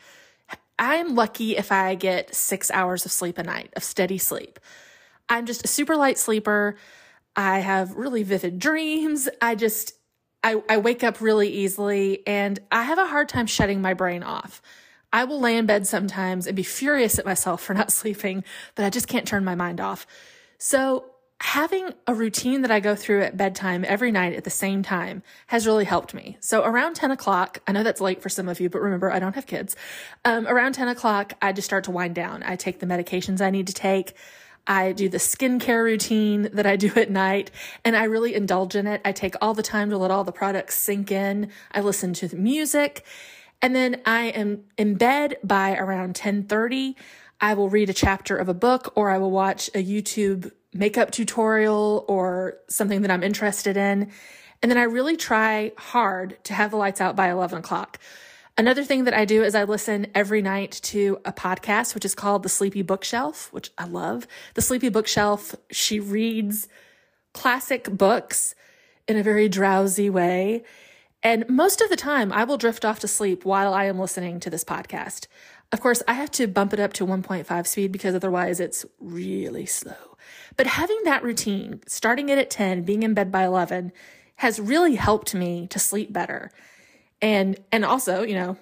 I'm 0.78 1.14
lucky 1.14 1.56
if 1.56 1.70
I 1.70 1.94
get 1.94 2.34
six 2.34 2.70
hours 2.70 3.04
of 3.04 3.12
sleep 3.12 3.38
a 3.38 3.42
night, 3.42 3.72
of 3.76 3.84
steady 3.84 4.18
sleep. 4.18 4.58
I'm 5.28 5.46
just 5.46 5.64
a 5.64 5.68
super 5.68 5.96
light 5.96 6.18
sleeper. 6.18 6.76
I 7.36 7.60
have 7.60 7.94
really 7.94 8.22
vivid 8.22 8.58
dreams. 8.58 9.28
I 9.40 9.54
just, 9.54 9.92
I, 10.42 10.62
I 10.68 10.78
wake 10.78 11.04
up 11.04 11.20
really 11.20 11.48
easily 11.48 12.26
and 12.26 12.58
I 12.72 12.84
have 12.84 12.98
a 12.98 13.06
hard 13.06 13.28
time 13.28 13.46
shutting 13.46 13.80
my 13.80 13.94
brain 13.94 14.22
off. 14.22 14.62
I 15.12 15.24
will 15.24 15.40
lay 15.40 15.56
in 15.56 15.66
bed 15.66 15.86
sometimes 15.86 16.46
and 16.46 16.56
be 16.56 16.62
furious 16.62 17.18
at 17.18 17.24
myself 17.26 17.62
for 17.62 17.74
not 17.74 17.92
sleeping, 17.92 18.44
but 18.74 18.84
I 18.84 18.90
just 18.90 19.08
can't 19.08 19.26
turn 19.26 19.44
my 19.44 19.54
mind 19.54 19.80
off. 19.80 20.06
So 20.58 21.04
having 21.40 21.92
a 22.06 22.14
routine 22.14 22.62
that 22.62 22.70
I 22.70 22.80
go 22.80 22.96
through 22.96 23.22
at 23.22 23.36
bedtime 23.36 23.84
every 23.86 24.10
night 24.10 24.34
at 24.34 24.44
the 24.44 24.50
same 24.50 24.82
time 24.82 25.22
has 25.46 25.66
really 25.66 25.84
helped 25.84 26.12
me. 26.12 26.36
So 26.40 26.64
around 26.64 26.94
10 26.94 27.12
o'clock, 27.12 27.60
I 27.66 27.72
know 27.72 27.84
that's 27.84 28.00
late 28.00 28.20
for 28.20 28.28
some 28.28 28.48
of 28.48 28.60
you, 28.60 28.68
but 28.68 28.82
remember, 28.82 29.10
I 29.10 29.20
don't 29.20 29.34
have 29.34 29.46
kids. 29.46 29.76
Um, 30.24 30.48
around 30.48 30.72
10 30.72 30.88
o'clock, 30.88 31.34
I 31.40 31.52
just 31.52 31.66
start 31.66 31.84
to 31.84 31.92
wind 31.92 32.16
down. 32.16 32.42
I 32.42 32.56
take 32.56 32.80
the 32.80 32.86
medications 32.86 33.40
I 33.40 33.50
need 33.50 33.68
to 33.68 33.72
take. 33.72 34.14
I 34.66 34.92
do 34.92 35.08
the 35.08 35.18
skincare 35.18 35.84
routine 35.84 36.50
that 36.52 36.66
I 36.66 36.76
do 36.84 36.92
at 36.96 37.10
night 37.10 37.52
and 37.84 37.96
I 37.96 38.04
really 38.04 38.34
indulge 38.34 38.74
in 38.74 38.86
it. 38.88 39.00
I 39.04 39.12
take 39.12 39.34
all 39.40 39.54
the 39.54 39.62
time 39.62 39.90
to 39.90 39.98
let 39.98 40.10
all 40.10 40.24
the 40.24 40.32
products 40.32 40.76
sink 40.76 41.12
in. 41.12 41.50
I 41.72 41.80
listen 41.80 42.14
to 42.14 42.28
the 42.28 42.36
music 42.36 43.04
and 43.62 43.74
then 43.74 44.02
I 44.04 44.26
am 44.26 44.64
in 44.76 44.96
bed 44.96 45.36
by 45.42 45.76
around 45.76 46.08
1030. 46.08 46.96
I 47.40 47.54
will 47.54 47.68
read 47.68 47.88
a 47.88 47.94
chapter 47.94 48.36
of 48.36 48.48
a 48.48 48.54
book 48.54 48.92
or 48.96 49.10
I 49.10 49.18
will 49.18 49.30
watch 49.30 49.68
a 49.68 49.84
YouTube 49.84 50.50
makeup 50.72 51.10
tutorial 51.10 52.04
or 52.08 52.58
something 52.68 53.02
that 53.02 53.10
I'm 53.10 53.22
interested 53.22 53.76
in. 53.76 54.10
And 54.62 54.70
then 54.70 54.78
I 54.78 54.84
really 54.84 55.16
try 55.16 55.72
hard 55.76 56.42
to 56.44 56.54
have 56.54 56.70
the 56.70 56.76
lights 56.76 57.00
out 57.00 57.16
by 57.16 57.30
11 57.30 57.58
o'clock. 57.58 57.98
Another 58.56 58.82
thing 58.82 59.04
that 59.04 59.14
I 59.14 59.24
do 59.24 59.44
is 59.44 59.54
I 59.54 59.62
listen 59.62 60.08
every 60.16 60.42
night 60.42 60.80
to 60.84 61.20
a 61.24 61.32
podcast, 61.32 61.94
which 61.94 62.04
is 62.04 62.16
called 62.16 62.42
The 62.42 62.48
Sleepy 62.48 62.82
Bookshelf, 62.82 63.52
which 63.52 63.70
I 63.78 63.84
love. 63.84 64.26
The 64.54 64.62
Sleepy 64.62 64.88
Bookshelf, 64.88 65.54
she 65.70 66.00
reads 66.00 66.68
classic 67.32 67.84
books 67.88 68.56
in 69.06 69.16
a 69.16 69.22
very 69.22 69.48
drowsy 69.48 70.10
way. 70.10 70.64
And 71.22 71.48
most 71.48 71.80
of 71.80 71.88
the 71.88 71.96
time, 71.96 72.32
I 72.32 72.42
will 72.42 72.58
drift 72.58 72.84
off 72.84 72.98
to 73.00 73.08
sleep 73.08 73.44
while 73.44 73.72
I 73.72 73.84
am 73.84 73.98
listening 73.98 74.40
to 74.40 74.50
this 74.50 74.64
podcast. 74.64 75.28
Of 75.70 75.80
course, 75.80 76.02
I 76.08 76.14
have 76.14 76.30
to 76.32 76.48
bump 76.48 76.72
it 76.72 76.80
up 76.80 76.92
to 76.94 77.06
1.5 77.06 77.66
speed 77.66 77.92
because 77.92 78.16
otherwise 78.16 78.58
it's 78.58 78.84
really 78.98 79.66
slow. 79.66 80.07
But 80.58 80.66
having 80.66 80.98
that 81.04 81.22
routine, 81.22 81.80
starting 81.86 82.28
it 82.28 82.36
at 82.36 82.50
10, 82.50 82.82
being 82.82 83.04
in 83.04 83.14
bed 83.14 83.30
by 83.32 83.44
11, 83.44 83.92
has 84.36 84.60
really 84.60 84.96
helped 84.96 85.32
me 85.32 85.68
to 85.68 85.78
sleep 85.78 86.12
better. 86.12 86.50
And 87.22 87.58
and 87.72 87.84
also, 87.84 88.22
you 88.22 88.34
know, 88.34 88.56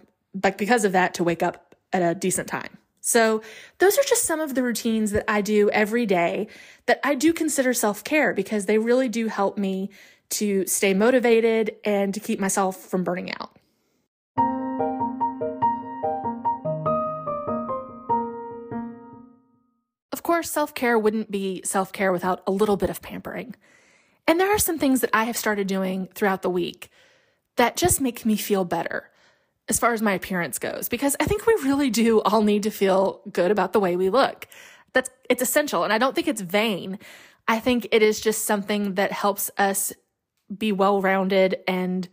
like 0.45 0.59
because 0.59 0.85
of 0.85 0.93
that 0.93 1.15
to 1.15 1.25
wake 1.25 1.43
up 1.43 1.75
at 1.93 2.03
a 2.03 2.15
decent 2.15 2.49
time. 2.49 2.76
So, 3.00 3.41
those 3.79 3.99
are 3.99 4.03
just 4.03 4.25
some 4.25 4.41
of 4.41 4.55
the 4.55 4.62
routines 4.62 5.12
that 5.12 5.25
I 5.29 5.41
do 5.41 5.71
every 5.71 6.07
day 6.07 6.49
that 6.85 7.00
I 7.03 7.15
do 7.15 7.33
consider 7.33 7.73
self-care 7.73 8.35
because 8.35 8.67
they 8.67 8.79
really 8.79 9.09
do 9.09 9.29
help 9.29 9.57
me 9.57 9.91
to 10.31 10.67
stay 10.67 10.93
motivated 10.93 11.76
and 11.85 12.12
to 12.12 12.21
keep 12.21 12.41
myself 12.41 12.76
from 12.76 13.05
burning 13.05 13.33
out. 13.33 13.57
Course, 20.26 20.50
self 20.50 20.75
care 20.75 20.99
wouldn't 20.99 21.30
be 21.30 21.62
self 21.64 21.92
care 21.92 22.12
without 22.12 22.42
a 22.47 22.50
little 22.50 22.76
bit 22.76 22.90
of 22.90 23.00
pampering. 23.00 23.54
And 24.26 24.40
there 24.40 24.52
are 24.52 24.59
some 24.59 24.78
things 24.78 25.00
that 25.00 25.11
I 25.12 25.25
have 25.25 25.37
started 25.37 25.68
doing 25.68 26.09
throughout 26.14 26.42
the 26.42 26.50
week 26.50 26.90
that 27.54 27.76
just 27.76 28.00
make 28.00 28.26
me 28.26 28.37
feel 28.37 28.64
better 28.64 29.11
as 29.68 29.78
far 29.78 29.92
as 29.92 30.02
my 30.02 30.12
appearance 30.12 30.59
goes, 30.59 30.88
because 30.88 31.16
I 31.21 31.25
think 31.26 31.47
we 31.47 31.54
really 31.54 31.90
do 31.90 32.21
all 32.23 32.42
need 32.42 32.64
to 32.64 32.71
feel 32.71 33.23
good 33.33 33.50
about 33.52 33.73
the 33.73 33.80
way 33.80 33.97
we 33.97 34.11
look. 34.11 34.49
that's 34.92 35.11
it's 35.30 35.42
essential 35.42 35.85
and 35.85 35.92
I 35.92 35.99
don't 35.99 36.14
think 36.14 36.28
it's 36.28 36.40
vain. 36.40 36.99
I 37.47 37.61
think 37.61 37.88
it 37.92 38.02
is 38.02 38.21
just 38.21 38.45
something 38.45 38.95
that 38.95 39.12
helps 39.12 39.50
us 39.59 39.92
be 40.56 40.73
well-rounded 40.73 41.61
and 41.68 42.09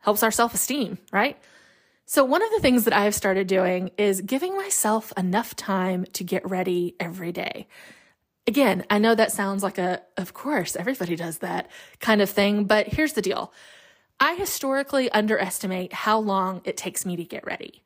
helps 0.00 0.22
our 0.22 0.30
self-esteem, 0.32 0.98
right? 1.12 1.36
So 2.12 2.26
one 2.26 2.42
of 2.42 2.50
the 2.50 2.60
things 2.60 2.84
that 2.84 2.92
I 2.92 3.04
have 3.04 3.14
started 3.14 3.46
doing 3.46 3.90
is 3.96 4.20
giving 4.20 4.54
myself 4.54 5.14
enough 5.16 5.56
time 5.56 6.04
to 6.12 6.22
get 6.22 6.46
ready 6.46 6.94
every 7.00 7.32
day. 7.32 7.66
Again, 8.46 8.84
I 8.90 8.98
know 8.98 9.14
that 9.14 9.32
sounds 9.32 9.62
like 9.62 9.78
a, 9.78 10.02
of 10.18 10.34
course, 10.34 10.76
everybody 10.76 11.16
does 11.16 11.38
that 11.38 11.70
kind 12.00 12.20
of 12.20 12.28
thing, 12.28 12.66
but 12.66 12.88
here's 12.88 13.14
the 13.14 13.22
deal. 13.22 13.50
I 14.20 14.34
historically 14.34 15.10
underestimate 15.10 15.94
how 15.94 16.18
long 16.18 16.60
it 16.64 16.76
takes 16.76 17.06
me 17.06 17.16
to 17.16 17.24
get 17.24 17.46
ready. 17.46 17.82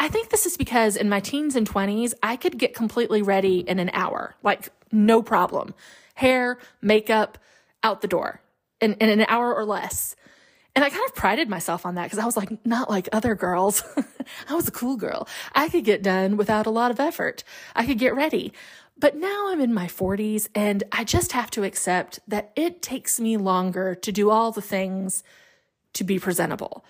I 0.00 0.08
think 0.08 0.30
this 0.30 0.46
is 0.46 0.56
because 0.56 0.96
in 0.96 1.10
my 1.10 1.20
teens 1.20 1.54
and 1.54 1.68
20s, 1.68 2.14
I 2.22 2.36
could 2.36 2.56
get 2.56 2.72
completely 2.72 3.20
ready 3.20 3.58
in 3.58 3.78
an 3.78 3.90
hour, 3.92 4.36
like 4.42 4.70
no 4.90 5.20
problem. 5.20 5.74
Hair, 6.14 6.56
makeup, 6.80 7.36
out 7.82 8.00
the 8.00 8.08
door 8.08 8.40
in, 8.80 8.94
in 8.94 9.10
an 9.10 9.26
hour 9.28 9.54
or 9.54 9.66
less. 9.66 10.16
And 10.76 10.84
I 10.84 10.90
kind 10.90 11.04
of 11.06 11.14
prided 11.14 11.48
myself 11.48 11.86
on 11.86 11.94
that 11.94 12.04
because 12.04 12.18
I 12.18 12.26
was 12.26 12.36
like, 12.36 12.64
not 12.66 12.90
like 12.90 13.08
other 13.10 13.34
girls. 13.34 13.82
I 14.48 14.54
was 14.54 14.68
a 14.68 14.72
cool 14.72 14.96
girl. 14.96 15.26
I 15.54 15.70
could 15.70 15.84
get 15.84 16.02
done 16.02 16.36
without 16.36 16.66
a 16.66 16.70
lot 16.70 16.90
of 16.90 17.00
effort. 17.00 17.44
I 17.74 17.86
could 17.86 17.98
get 17.98 18.14
ready. 18.14 18.52
But 18.98 19.16
now 19.16 19.50
I'm 19.50 19.60
in 19.60 19.72
my 19.72 19.86
40s 19.86 20.48
and 20.54 20.84
I 20.92 21.04
just 21.04 21.32
have 21.32 21.50
to 21.52 21.64
accept 21.64 22.20
that 22.28 22.52
it 22.56 22.82
takes 22.82 23.18
me 23.18 23.38
longer 23.38 23.94
to 23.94 24.12
do 24.12 24.28
all 24.28 24.52
the 24.52 24.60
things 24.60 25.24
to 25.94 26.04
be 26.04 26.18
presentable. 26.18 26.84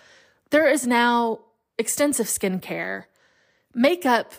There 0.50 0.68
is 0.68 0.84
now 0.84 1.40
extensive 1.78 2.26
skincare. 2.26 3.04
Makeup 3.72 4.32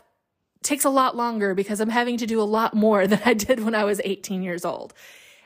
takes 0.62 0.84
a 0.84 0.90
lot 0.90 1.16
longer 1.16 1.56
because 1.56 1.80
I'm 1.80 1.90
having 1.90 2.18
to 2.18 2.26
do 2.26 2.42
a 2.42 2.44
lot 2.44 2.74
more 2.74 3.08
than 3.08 3.22
I 3.24 3.34
did 3.34 3.64
when 3.64 3.76
I 3.76 3.86
was 3.86 4.02
18 4.04 4.44
years 4.44 4.66
old. 4.66 4.94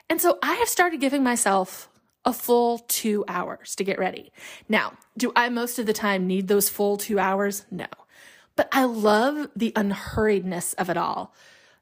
And 0.10 0.20
so 0.20 0.40
I 0.42 0.56
have 0.56 0.68
started 0.68 1.00
giving 1.00 1.24
myself 1.24 1.88
a 2.26 2.34
full 2.34 2.80
two 2.80 3.26
hours 3.28 3.76
to 3.76 3.84
get 3.84 4.00
ready. 4.00 4.32
Now, 4.70 4.94
do 5.18 5.32
I 5.36 5.50
most 5.50 5.80
of 5.80 5.86
the 5.86 5.94
time 5.94 6.28
need 6.28 6.48
those 6.48 6.70
full 6.70 6.98
two 6.98 7.20
hours? 7.20 7.66
No. 7.72 7.88
But 8.56 8.70
I 8.72 8.84
love 8.84 9.50
the 9.56 9.72
unhurriedness 9.72 10.76
of 10.76 10.90
it 10.90 10.98
all 10.98 11.34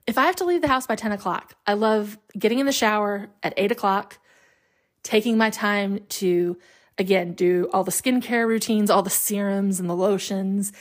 if 0.10 0.18
I 0.18 0.26
have 0.26 0.38
to 0.38 0.44
leave 0.44 0.64
the 0.64 0.68
house 0.68 0.88
by 0.88 0.96
10 0.96 1.12
o'clock, 1.12 1.54
I 1.68 1.74
love 1.74 2.18
getting 2.36 2.58
in 2.58 2.66
the 2.66 2.72
shower 2.72 3.30
at 3.44 3.54
8 3.58 3.72
o'clock, 3.72 4.18
taking 5.04 5.38
my 5.38 5.52
time 5.52 6.00
to, 6.10 6.58
again, 6.98 7.34
do 7.34 7.70
all 7.72 7.84
the 7.84 7.92
skincare 7.92 8.48
routines, 8.48 8.90
all 8.90 9.04
the 9.04 9.12
serums 9.12 9.80
and 9.80 9.88
the 9.88 9.96
lotions, 9.96 10.74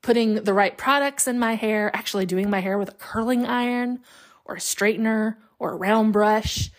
putting 0.00 0.44
the 0.44 0.54
right 0.54 0.78
products 0.78 1.28
in 1.28 1.38
my 1.38 1.56
hair, 1.56 1.94
actually 1.94 2.24
doing 2.24 2.48
my 2.48 2.60
hair 2.60 2.78
with 2.78 2.88
a 2.88 2.92
curling 2.94 3.44
iron 3.44 4.00
or 4.46 4.54
a 4.54 4.60
straightener 4.60 5.36
or 5.58 5.72
a 5.72 5.76
round 5.76 6.14
brush, 6.14 6.70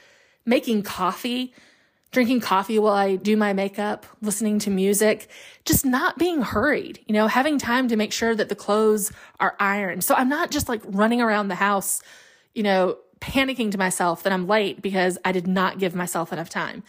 making 0.43 0.81
coffee 0.81 1.53
drinking 2.11 2.41
coffee 2.41 2.77
while 2.77 2.93
I 2.93 3.15
do 3.15 3.37
my 3.37 3.53
makeup, 3.53 4.05
listening 4.21 4.59
to 4.59 4.69
music, 4.69 5.29
just 5.63 5.85
not 5.85 6.17
being 6.17 6.41
hurried, 6.41 6.99
you 7.07 7.13
know, 7.13 7.27
having 7.27 7.57
time 7.57 7.87
to 7.87 7.95
make 7.95 8.11
sure 8.11 8.35
that 8.35 8.49
the 8.49 8.55
clothes 8.55 9.11
are 9.39 9.55
ironed. 9.59 10.03
So 10.03 10.15
I'm 10.15 10.27
not 10.27 10.51
just 10.51 10.67
like 10.67 10.81
running 10.85 11.21
around 11.21 11.47
the 11.47 11.55
house, 11.55 12.01
you 12.53 12.63
know, 12.63 12.97
panicking 13.21 13.71
to 13.71 13.77
myself 13.77 14.23
that 14.23 14.33
I'm 14.33 14.47
late 14.47 14.81
because 14.81 15.17
I 15.23 15.31
did 15.31 15.47
not 15.47 15.79
give 15.79 15.95
myself 15.95 16.33
enough 16.33 16.49
time. 16.49 16.83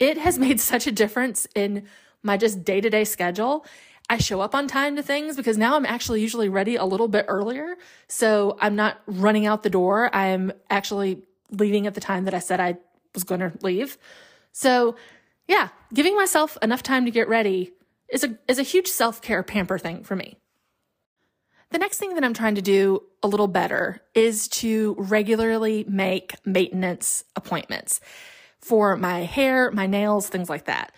It 0.00 0.18
has 0.18 0.38
made 0.46 0.60
such 0.60 0.86
a 0.86 0.92
difference 0.92 1.46
in 1.54 1.86
my 2.22 2.36
just 2.36 2.64
day 2.64 2.80
to 2.80 2.90
day 2.90 3.04
schedule. 3.04 3.64
I 4.08 4.18
show 4.18 4.40
up 4.40 4.54
on 4.54 4.68
time 4.68 4.96
to 4.96 5.02
things 5.02 5.36
because 5.36 5.58
now 5.58 5.76
I'm 5.76 5.86
actually 5.86 6.20
usually 6.20 6.48
ready 6.48 6.76
a 6.76 6.84
little 6.84 7.08
bit 7.08 7.24
earlier. 7.28 7.76
So 8.08 8.56
I'm 8.60 8.76
not 8.76 9.00
running 9.06 9.46
out 9.46 9.62
the 9.62 9.70
door. 9.70 10.14
I'm 10.14 10.52
actually 10.70 11.22
leaving 11.50 11.86
at 11.86 11.94
the 11.94 12.00
time 12.00 12.24
that 12.24 12.34
I 12.34 12.38
said 12.38 12.60
I 12.60 12.76
was 13.14 13.24
going 13.24 13.40
to 13.40 13.52
leave. 13.62 13.98
So, 14.56 14.96
yeah, 15.46 15.68
giving 15.92 16.16
myself 16.16 16.56
enough 16.62 16.82
time 16.82 17.04
to 17.04 17.10
get 17.10 17.28
ready 17.28 17.74
is 18.08 18.24
a 18.24 18.38
is 18.48 18.58
a 18.58 18.62
huge 18.62 18.86
self-care 18.86 19.42
pamper 19.42 19.76
thing 19.76 20.02
for 20.02 20.16
me. 20.16 20.38
The 21.72 21.78
next 21.78 21.98
thing 21.98 22.14
that 22.14 22.24
I'm 22.24 22.32
trying 22.32 22.54
to 22.54 22.62
do 22.62 23.02
a 23.22 23.28
little 23.28 23.48
better 23.48 24.00
is 24.14 24.48
to 24.60 24.96
regularly 24.98 25.84
make 25.86 26.36
maintenance 26.46 27.22
appointments 27.36 28.00
for 28.58 28.96
my 28.96 29.24
hair, 29.24 29.70
my 29.72 29.86
nails, 29.86 30.30
things 30.30 30.48
like 30.48 30.64
that. 30.64 30.90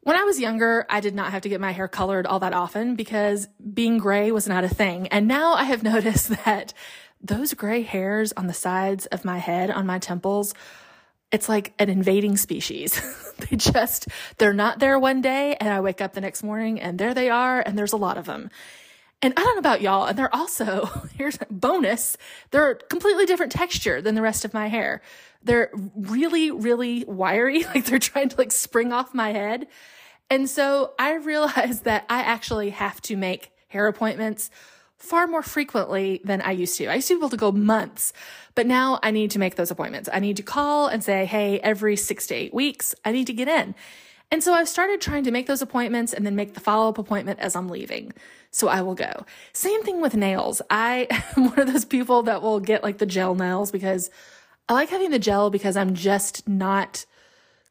When 0.00 0.16
I 0.16 0.24
was 0.24 0.40
younger, 0.40 0.86
I 0.88 1.00
did 1.00 1.14
not 1.14 1.30
have 1.30 1.42
to 1.42 1.50
get 1.50 1.60
my 1.60 1.72
hair 1.72 1.88
colored 1.88 2.26
all 2.26 2.40
that 2.40 2.54
often 2.54 2.96
because 2.96 3.48
being 3.74 3.98
gray 3.98 4.30
was 4.30 4.48
not 4.48 4.64
a 4.64 4.68
thing. 4.68 5.08
And 5.08 5.28
now 5.28 5.52
I 5.52 5.64
have 5.64 5.82
noticed 5.92 6.30
that 6.46 6.72
those 7.20 7.52
gray 7.52 7.82
hairs 7.82 8.32
on 8.32 8.46
the 8.46 8.54
sides 8.54 9.04
of 9.06 9.26
my 9.26 9.36
head, 9.36 9.70
on 9.70 9.84
my 9.84 9.98
temples, 9.98 10.54
it's 11.34 11.48
like 11.48 11.74
an 11.80 11.90
invading 11.90 12.36
species. 12.36 13.00
they 13.38 13.56
just, 13.56 14.06
they're 14.38 14.52
not 14.52 14.78
there 14.78 15.00
one 15.00 15.20
day 15.20 15.56
and 15.56 15.68
I 15.68 15.80
wake 15.80 16.00
up 16.00 16.12
the 16.12 16.20
next 16.20 16.44
morning 16.44 16.80
and 16.80 16.96
there 16.96 17.12
they 17.12 17.28
are 17.28 17.60
and 17.60 17.76
there's 17.76 17.92
a 17.92 17.96
lot 17.96 18.16
of 18.18 18.24
them. 18.24 18.50
And 19.20 19.34
I 19.36 19.42
don't 19.42 19.56
know 19.56 19.60
about 19.60 19.80
y'all, 19.80 20.04
and 20.04 20.18
they're 20.18 20.34
also, 20.34 20.84
here's 21.16 21.36
a 21.40 21.46
bonus, 21.50 22.16
they're 22.52 22.74
completely 22.74 23.26
different 23.26 23.50
texture 23.50 24.00
than 24.00 24.14
the 24.14 24.22
rest 24.22 24.44
of 24.44 24.54
my 24.54 24.68
hair. 24.68 25.02
They're 25.42 25.70
really, 25.96 26.52
really 26.52 27.04
wiry, 27.04 27.64
like 27.74 27.86
they're 27.86 27.98
trying 27.98 28.28
to 28.28 28.36
like 28.36 28.52
spring 28.52 28.92
off 28.92 29.12
my 29.12 29.32
head. 29.32 29.66
And 30.30 30.48
so 30.48 30.92
I 31.00 31.14
realized 31.16 31.82
that 31.84 32.04
I 32.08 32.20
actually 32.20 32.70
have 32.70 33.00
to 33.02 33.16
make 33.16 33.50
hair 33.66 33.88
appointments 33.88 34.50
far 34.98 35.26
more 35.26 35.42
frequently 35.42 36.20
than 36.24 36.40
I 36.42 36.52
used 36.52 36.78
to. 36.78 36.86
I 36.86 36.96
used 36.96 37.08
to 37.08 37.14
be 37.14 37.18
able 37.18 37.28
to 37.30 37.36
go 37.36 37.52
months, 37.52 38.12
but 38.54 38.66
now 38.66 38.98
I 39.02 39.10
need 39.10 39.30
to 39.32 39.38
make 39.38 39.56
those 39.56 39.70
appointments. 39.70 40.08
I 40.12 40.20
need 40.20 40.36
to 40.36 40.42
call 40.42 40.86
and 40.88 41.02
say, 41.04 41.24
Hey, 41.24 41.60
every 41.60 41.96
six 41.96 42.26
to 42.28 42.34
eight 42.34 42.54
weeks, 42.54 42.94
I 43.04 43.12
need 43.12 43.26
to 43.26 43.32
get 43.32 43.48
in. 43.48 43.74
And 44.30 44.42
so 44.42 44.52
I've 44.52 44.68
started 44.68 45.00
trying 45.00 45.24
to 45.24 45.30
make 45.30 45.46
those 45.46 45.62
appointments 45.62 46.12
and 46.12 46.26
then 46.26 46.34
make 46.34 46.54
the 46.54 46.60
follow 46.60 46.88
up 46.88 46.98
appointment 46.98 47.38
as 47.40 47.54
I'm 47.54 47.68
leaving. 47.68 48.12
So 48.50 48.68
I 48.68 48.80
will 48.80 48.94
go. 48.94 49.26
Same 49.52 49.82
thing 49.82 50.00
with 50.00 50.14
nails. 50.14 50.62
I 50.70 51.06
am 51.36 51.50
one 51.50 51.60
of 51.60 51.72
those 51.72 51.84
people 51.84 52.22
that 52.24 52.42
will 52.42 52.60
get 52.60 52.82
like 52.82 52.98
the 52.98 53.06
gel 53.06 53.34
nails 53.34 53.70
because 53.70 54.10
I 54.68 54.72
like 54.72 54.88
having 54.88 55.10
the 55.10 55.18
gel 55.18 55.50
because 55.50 55.76
I'm 55.76 55.94
just 55.94 56.48
not 56.48 57.04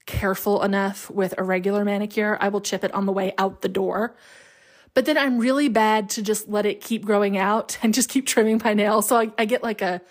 careful 0.06 0.62
enough 0.62 1.10
with 1.10 1.34
a 1.38 1.44
regular 1.44 1.84
manicure. 1.84 2.38
I 2.40 2.50
will 2.50 2.62
chip 2.62 2.84
it 2.84 2.94
on 2.94 3.06
the 3.06 3.12
way 3.12 3.34
out 3.38 3.62
the 3.62 3.70
door. 3.70 4.16
But 4.94 5.06
then 5.06 5.18
I'm 5.18 5.40
really 5.40 5.70
bad 5.70 6.10
to 6.12 6.22
just 6.22 6.48
let 6.48 6.66
it 6.66 6.82
keep 6.82 7.06
growing 7.06 7.38
out 7.38 7.78
and 7.84 7.94
just 7.94 8.10
keep 8.10 8.26
trimming 8.26 8.62
my 8.64 8.74
nails. 8.74 9.08
So 9.08 9.18
I, 9.18 9.32
I 9.38 9.46
get 9.46 9.64
like 9.64 9.82
a 9.82 10.02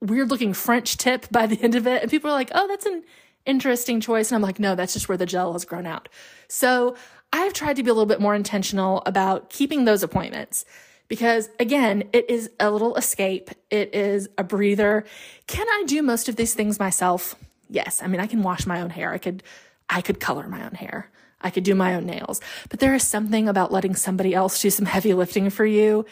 weird 0.00 0.30
looking 0.30 0.52
French 0.52 0.96
tip 0.96 1.26
by 1.30 1.46
the 1.46 1.60
end 1.62 1.74
of 1.74 1.86
it. 1.86 2.02
And 2.02 2.10
people 2.10 2.30
are 2.30 2.34
like, 2.34 2.50
oh, 2.54 2.68
that's 2.68 2.86
an 2.86 3.02
interesting 3.46 4.00
choice. 4.00 4.30
And 4.30 4.36
I'm 4.36 4.42
like, 4.42 4.58
no, 4.58 4.74
that's 4.74 4.92
just 4.92 5.08
where 5.08 5.18
the 5.18 5.26
gel 5.26 5.52
has 5.52 5.64
grown 5.64 5.86
out. 5.86 6.08
So 6.48 6.96
I've 7.32 7.52
tried 7.52 7.76
to 7.76 7.82
be 7.82 7.90
a 7.90 7.94
little 7.94 8.06
bit 8.06 8.20
more 8.20 8.34
intentional 8.34 9.02
about 9.06 9.50
keeping 9.50 9.84
those 9.84 10.02
appointments 10.02 10.64
because 11.08 11.48
again, 11.60 12.04
it 12.12 12.28
is 12.30 12.50
a 12.60 12.70
little 12.70 12.96
escape. 12.96 13.50
It 13.70 13.94
is 13.94 14.28
a 14.38 14.44
breather. 14.44 15.04
Can 15.46 15.66
I 15.68 15.84
do 15.86 16.02
most 16.02 16.28
of 16.28 16.36
these 16.36 16.54
things 16.54 16.78
myself? 16.78 17.34
Yes. 17.68 18.02
I 18.02 18.06
mean, 18.06 18.20
I 18.20 18.26
can 18.26 18.42
wash 18.42 18.66
my 18.66 18.80
own 18.80 18.90
hair. 18.90 19.12
I 19.12 19.18
could, 19.18 19.42
I 19.88 20.00
could 20.00 20.20
color 20.20 20.48
my 20.48 20.64
own 20.64 20.72
hair. 20.72 21.10
I 21.44 21.50
could 21.50 21.62
do 21.62 21.74
my 21.74 21.94
own 21.94 22.06
nails. 22.06 22.40
But 22.70 22.80
there 22.80 22.94
is 22.94 23.06
something 23.06 23.48
about 23.48 23.70
letting 23.70 23.94
somebody 23.94 24.34
else 24.34 24.60
do 24.60 24.70
some 24.70 24.86
heavy 24.86 25.14
lifting 25.14 25.50
for 25.50 25.66
you 25.66 26.06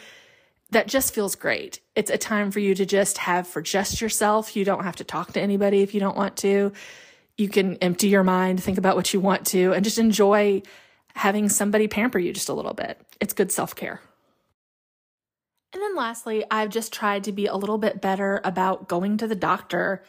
that 0.69 0.87
just 0.87 1.13
feels 1.13 1.35
great. 1.35 1.79
It's 1.95 2.11
a 2.11 2.17
time 2.17 2.51
for 2.51 2.59
you 2.59 2.75
to 2.75 2.85
just 2.85 3.17
have 3.17 3.47
for 3.47 3.61
just 3.61 3.99
yourself. 3.99 4.55
You 4.55 4.63
don't 4.63 4.83
have 4.83 4.95
to 4.97 5.03
talk 5.03 5.33
to 5.33 5.41
anybody 5.41 5.81
if 5.81 5.93
you 5.93 5.99
don't 5.99 6.15
want 6.15 6.37
to. 6.37 6.71
You 7.37 7.49
can 7.49 7.75
empty 7.77 8.07
your 8.07 8.23
mind, 8.23 8.61
think 8.61 8.77
about 8.77 8.95
what 8.95 9.13
you 9.13 9.19
want 9.19 9.47
to, 9.47 9.73
and 9.73 9.83
just 9.83 9.97
enjoy 9.97 10.61
having 11.15 11.49
somebody 11.49 11.87
pamper 11.87 12.19
you 12.19 12.31
just 12.31 12.49
a 12.49 12.53
little 12.53 12.73
bit. 12.73 12.99
It's 13.19 13.33
good 13.33 13.51
self 13.51 13.75
care. 13.75 14.01
And 15.73 15.81
then 15.81 15.95
lastly, 15.95 16.45
I've 16.51 16.69
just 16.69 16.93
tried 16.93 17.23
to 17.23 17.31
be 17.31 17.47
a 17.47 17.55
little 17.55 17.79
bit 17.79 17.99
better 17.99 18.39
about 18.43 18.87
going 18.87 19.17
to 19.17 19.27
the 19.27 19.35
doctor 19.35 20.03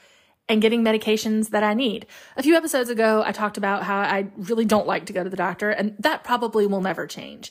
and 0.49 0.61
getting 0.61 0.83
medications 0.83 1.51
that 1.51 1.63
I 1.63 1.75
need. 1.75 2.07
A 2.37 2.43
few 2.43 2.55
episodes 2.55 2.91
ago, 2.91 3.23
I 3.25 3.33
talked 3.33 3.57
about 3.57 3.85
how 3.85 3.99
I 3.99 4.29
really 4.37 4.65
don't 4.65 4.87
like 4.87 5.07
to 5.07 5.13
go 5.13 5.25
to 5.25 5.31
the 5.31 5.37
doctor, 5.37 5.71
and 5.71 5.97
that 5.99 6.25
probably 6.25 6.67
will 6.67 6.83
never 6.83 7.07
change. 7.07 7.51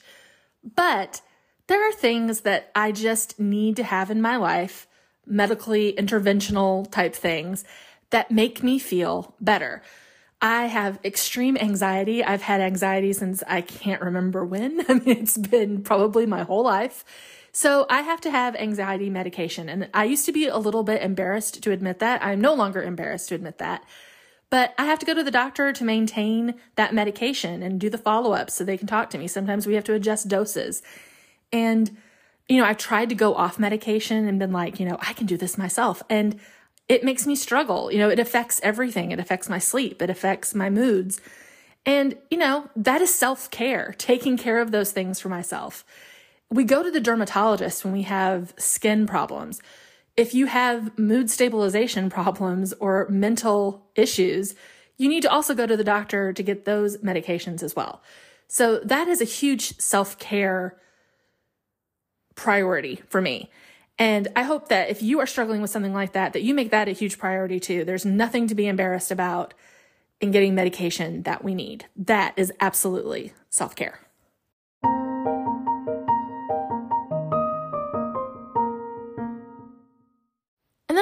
But 0.64 1.22
there 1.68 1.88
are 1.88 1.92
things 1.92 2.42
that 2.42 2.72
I 2.76 2.92
just 2.92 3.40
need 3.40 3.78
to 3.78 3.84
have 3.84 4.12
in 4.12 4.22
my 4.22 4.38
life, 4.38 4.88
medically 5.26 5.94
interventional 5.94 6.90
type 6.92 7.16
things, 7.16 7.64
that 8.12 8.30
make 8.30 8.62
me 8.62 8.78
feel 8.78 9.36
better. 9.42 9.82
I 10.42 10.66
have 10.66 11.00
extreme 11.06 11.58
anxiety. 11.58 12.24
I've 12.24 12.42
had 12.42 12.60
anxiety 12.60 13.14
since 13.14 13.44
I 13.48 13.62
can't 13.62 14.02
remember 14.02 14.46
when. 14.46 14.84
I 14.90 14.96
mean, 14.96 15.18
it's 15.18 15.38
been 15.38 15.84
probably 15.84 16.26
my 16.26 16.44
whole 16.44 16.64
life. 16.64 17.06
So 17.54 17.86
I 17.90 18.02
have 18.02 18.20
to 18.22 18.32
have 18.32 18.56
anxiety 18.56 19.10
medication. 19.10 19.70
And 19.70 19.90
I 19.94 20.06
used 20.06 20.26
to 20.26 20.32
be 20.32 20.48
a 20.48 20.58
little 20.58 20.84
bit 20.84 21.02
embarrassed 21.02 21.62
to 21.64 21.72
admit 21.72 22.00
that. 22.00 22.24
I'm 22.24 22.42
no 22.42 22.54
longer 22.54 22.82
embarrassed 22.82 23.30
to 23.30 23.36
admit 23.36 23.60
that. 23.60 23.86
But 24.50 24.74
I 24.78 24.86
have 24.86 25.00
to 25.00 25.06
go 25.06 25.14
to 25.14 25.24
the 25.24 25.32
doctor 25.32 25.72
to 25.72 25.84
maintain 25.84 26.56
that 26.76 26.94
medication 26.94 27.64
and 27.64 27.80
do 27.80 27.90
the 27.90 27.98
follow 27.98 28.34
ups 28.34 28.56
so 28.56 28.64
they 28.64 28.78
can 28.78 28.88
talk 28.88 29.10
to 29.12 29.18
me. 29.18 29.28
Sometimes 29.28 29.66
we 29.66 29.76
have 29.76 29.84
to 29.86 29.94
adjust 29.94 30.28
doses. 30.28 30.82
And 31.52 31.96
you 32.48 32.58
know, 32.58 32.66
I've 32.66 32.78
tried 32.78 33.10
to 33.10 33.16
go 33.16 33.36
off 33.36 33.58
medication 33.58 34.28
and 34.28 34.38
been 34.40 34.52
like, 34.52 34.80
you 34.80 34.86
know, 34.86 34.98
I 35.02 35.14
can 35.14 35.26
do 35.26 35.38
this 35.38 35.58
myself. 35.58 36.04
And 36.10 36.40
it 36.90 37.04
makes 37.04 37.26
me 37.26 37.36
struggle. 37.36 37.92
You 37.92 38.00
know, 38.00 38.10
it 38.10 38.20
affects 38.20 38.60
everything. 38.64 39.12
It 39.12 39.20
affects 39.20 39.48
my 39.48 39.60
sleep. 39.60 40.02
It 40.02 40.10
affects 40.10 40.54
my 40.54 40.70
moods. 40.70 41.22
And, 41.86 42.18
you 42.30 42.38
know, 42.38 42.70
that 42.76 43.02
is 43.02 43.14
self 43.14 43.50
care, 43.50 43.96
taking 43.98 44.38
care 44.38 44.60
of 44.60 44.72
those 44.72 44.92
things 44.92 45.20
for 45.20 45.30
myself. 45.30 45.86
We 46.54 46.66
go 46.66 46.84
to 46.84 46.92
the 46.92 47.00
dermatologist 47.00 47.84
when 47.84 47.94
we 47.94 48.04
have 48.04 48.54
skin 48.58 49.08
problems. 49.08 49.60
If 50.16 50.36
you 50.36 50.46
have 50.46 50.98
mood 51.00 51.32
stabilization 51.32 52.12
problems 52.12 52.74
or 52.74 53.08
mental 53.10 53.88
issues, 53.96 54.54
you 54.98 55.10
need 55.10 55.22
to 55.24 55.32
also 55.32 55.56
go 55.56 55.66
to 55.66 55.76
the 55.76 55.84
doctor 55.84 56.32
to 56.32 56.44
get 56.44 56.66
those 56.66 56.98
medications 56.98 57.64
as 57.64 57.76
well. 57.76 58.04
So 58.48 58.78
that 58.82 59.08
is 59.08 59.20
a 59.20 59.26
huge 59.26 59.80
self 59.80 60.20
care 60.20 60.78
priority 62.36 63.02
for 63.10 63.20
me. 63.20 63.50
And 63.98 64.28
I 64.36 64.44
hope 64.44 64.70
that 64.70 64.90
if 64.90 65.02
you 65.02 65.20
are 65.22 65.26
struggling 65.26 65.60
with 65.60 65.72
something 65.72 65.94
like 65.94 66.14
that, 66.14 66.34
that 66.34 66.44
you 66.44 66.54
make 66.54 66.70
that 66.70 66.88
a 66.88 66.92
huge 66.92 67.18
priority 67.18 67.60
too. 67.60 67.84
There's 67.84 68.06
nothing 68.06 68.46
to 68.48 68.54
be 68.54 68.68
embarrassed 68.68 69.10
about 69.10 69.56
in 70.22 70.30
getting 70.30 70.54
medication 70.54 71.24
that 71.24 71.44
we 71.44 71.56
need. 71.56 71.86
That 71.96 72.36
is 72.38 72.54
absolutely 72.60 73.34
self 73.50 73.76
care. 73.76 74.03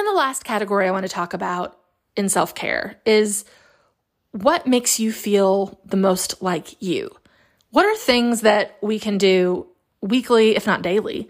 Then 0.02 0.14
the 0.14 0.18
last 0.18 0.44
category 0.44 0.88
I 0.88 0.90
want 0.90 1.04
to 1.04 1.12
talk 1.12 1.32
about 1.32 1.78
in 2.16 2.28
self 2.28 2.54
care 2.54 3.00
is 3.06 3.44
what 4.32 4.66
makes 4.66 4.98
you 4.98 5.12
feel 5.12 5.78
the 5.84 5.96
most 5.96 6.42
like 6.42 6.82
you? 6.82 7.14
What 7.70 7.86
are 7.86 7.96
things 7.96 8.40
that 8.40 8.76
we 8.82 8.98
can 8.98 9.18
do 9.18 9.66
weekly, 10.00 10.56
if 10.56 10.66
not 10.66 10.82
daily, 10.82 11.28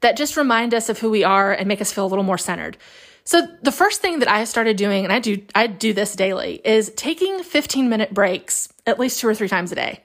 that 0.00 0.16
just 0.16 0.36
remind 0.36 0.72
us 0.72 0.88
of 0.88 1.00
who 1.00 1.10
we 1.10 1.24
are 1.24 1.52
and 1.52 1.66
make 1.66 1.80
us 1.80 1.92
feel 1.92 2.06
a 2.06 2.08
little 2.08 2.24
more 2.24 2.38
centered. 2.38 2.76
So 3.24 3.48
the 3.62 3.72
first 3.72 4.00
thing 4.00 4.20
that 4.20 4.30
I 4.30 4.44
started 4.44 4.76
doing, 4.76 5.02
and 5.02 5.12
I 5.12 5.18
do 5.18 5.42
I 5.54 5.66
do 5.66 5.92
this 5.92 6.14
daily, 6.14 6.60
is 6.64 6.92
taking 6.96 7.42
15 7.42 7.88
minute 7.88 8.14
breaks 8.14 8.72
at 8.86 9.00
least 9.00 9.18
two 9.18 9.26
or 9.26 9.34
three 9.34 9.48
times 9.48 9.72
a 9.72 9.74
day. 9.74 10.04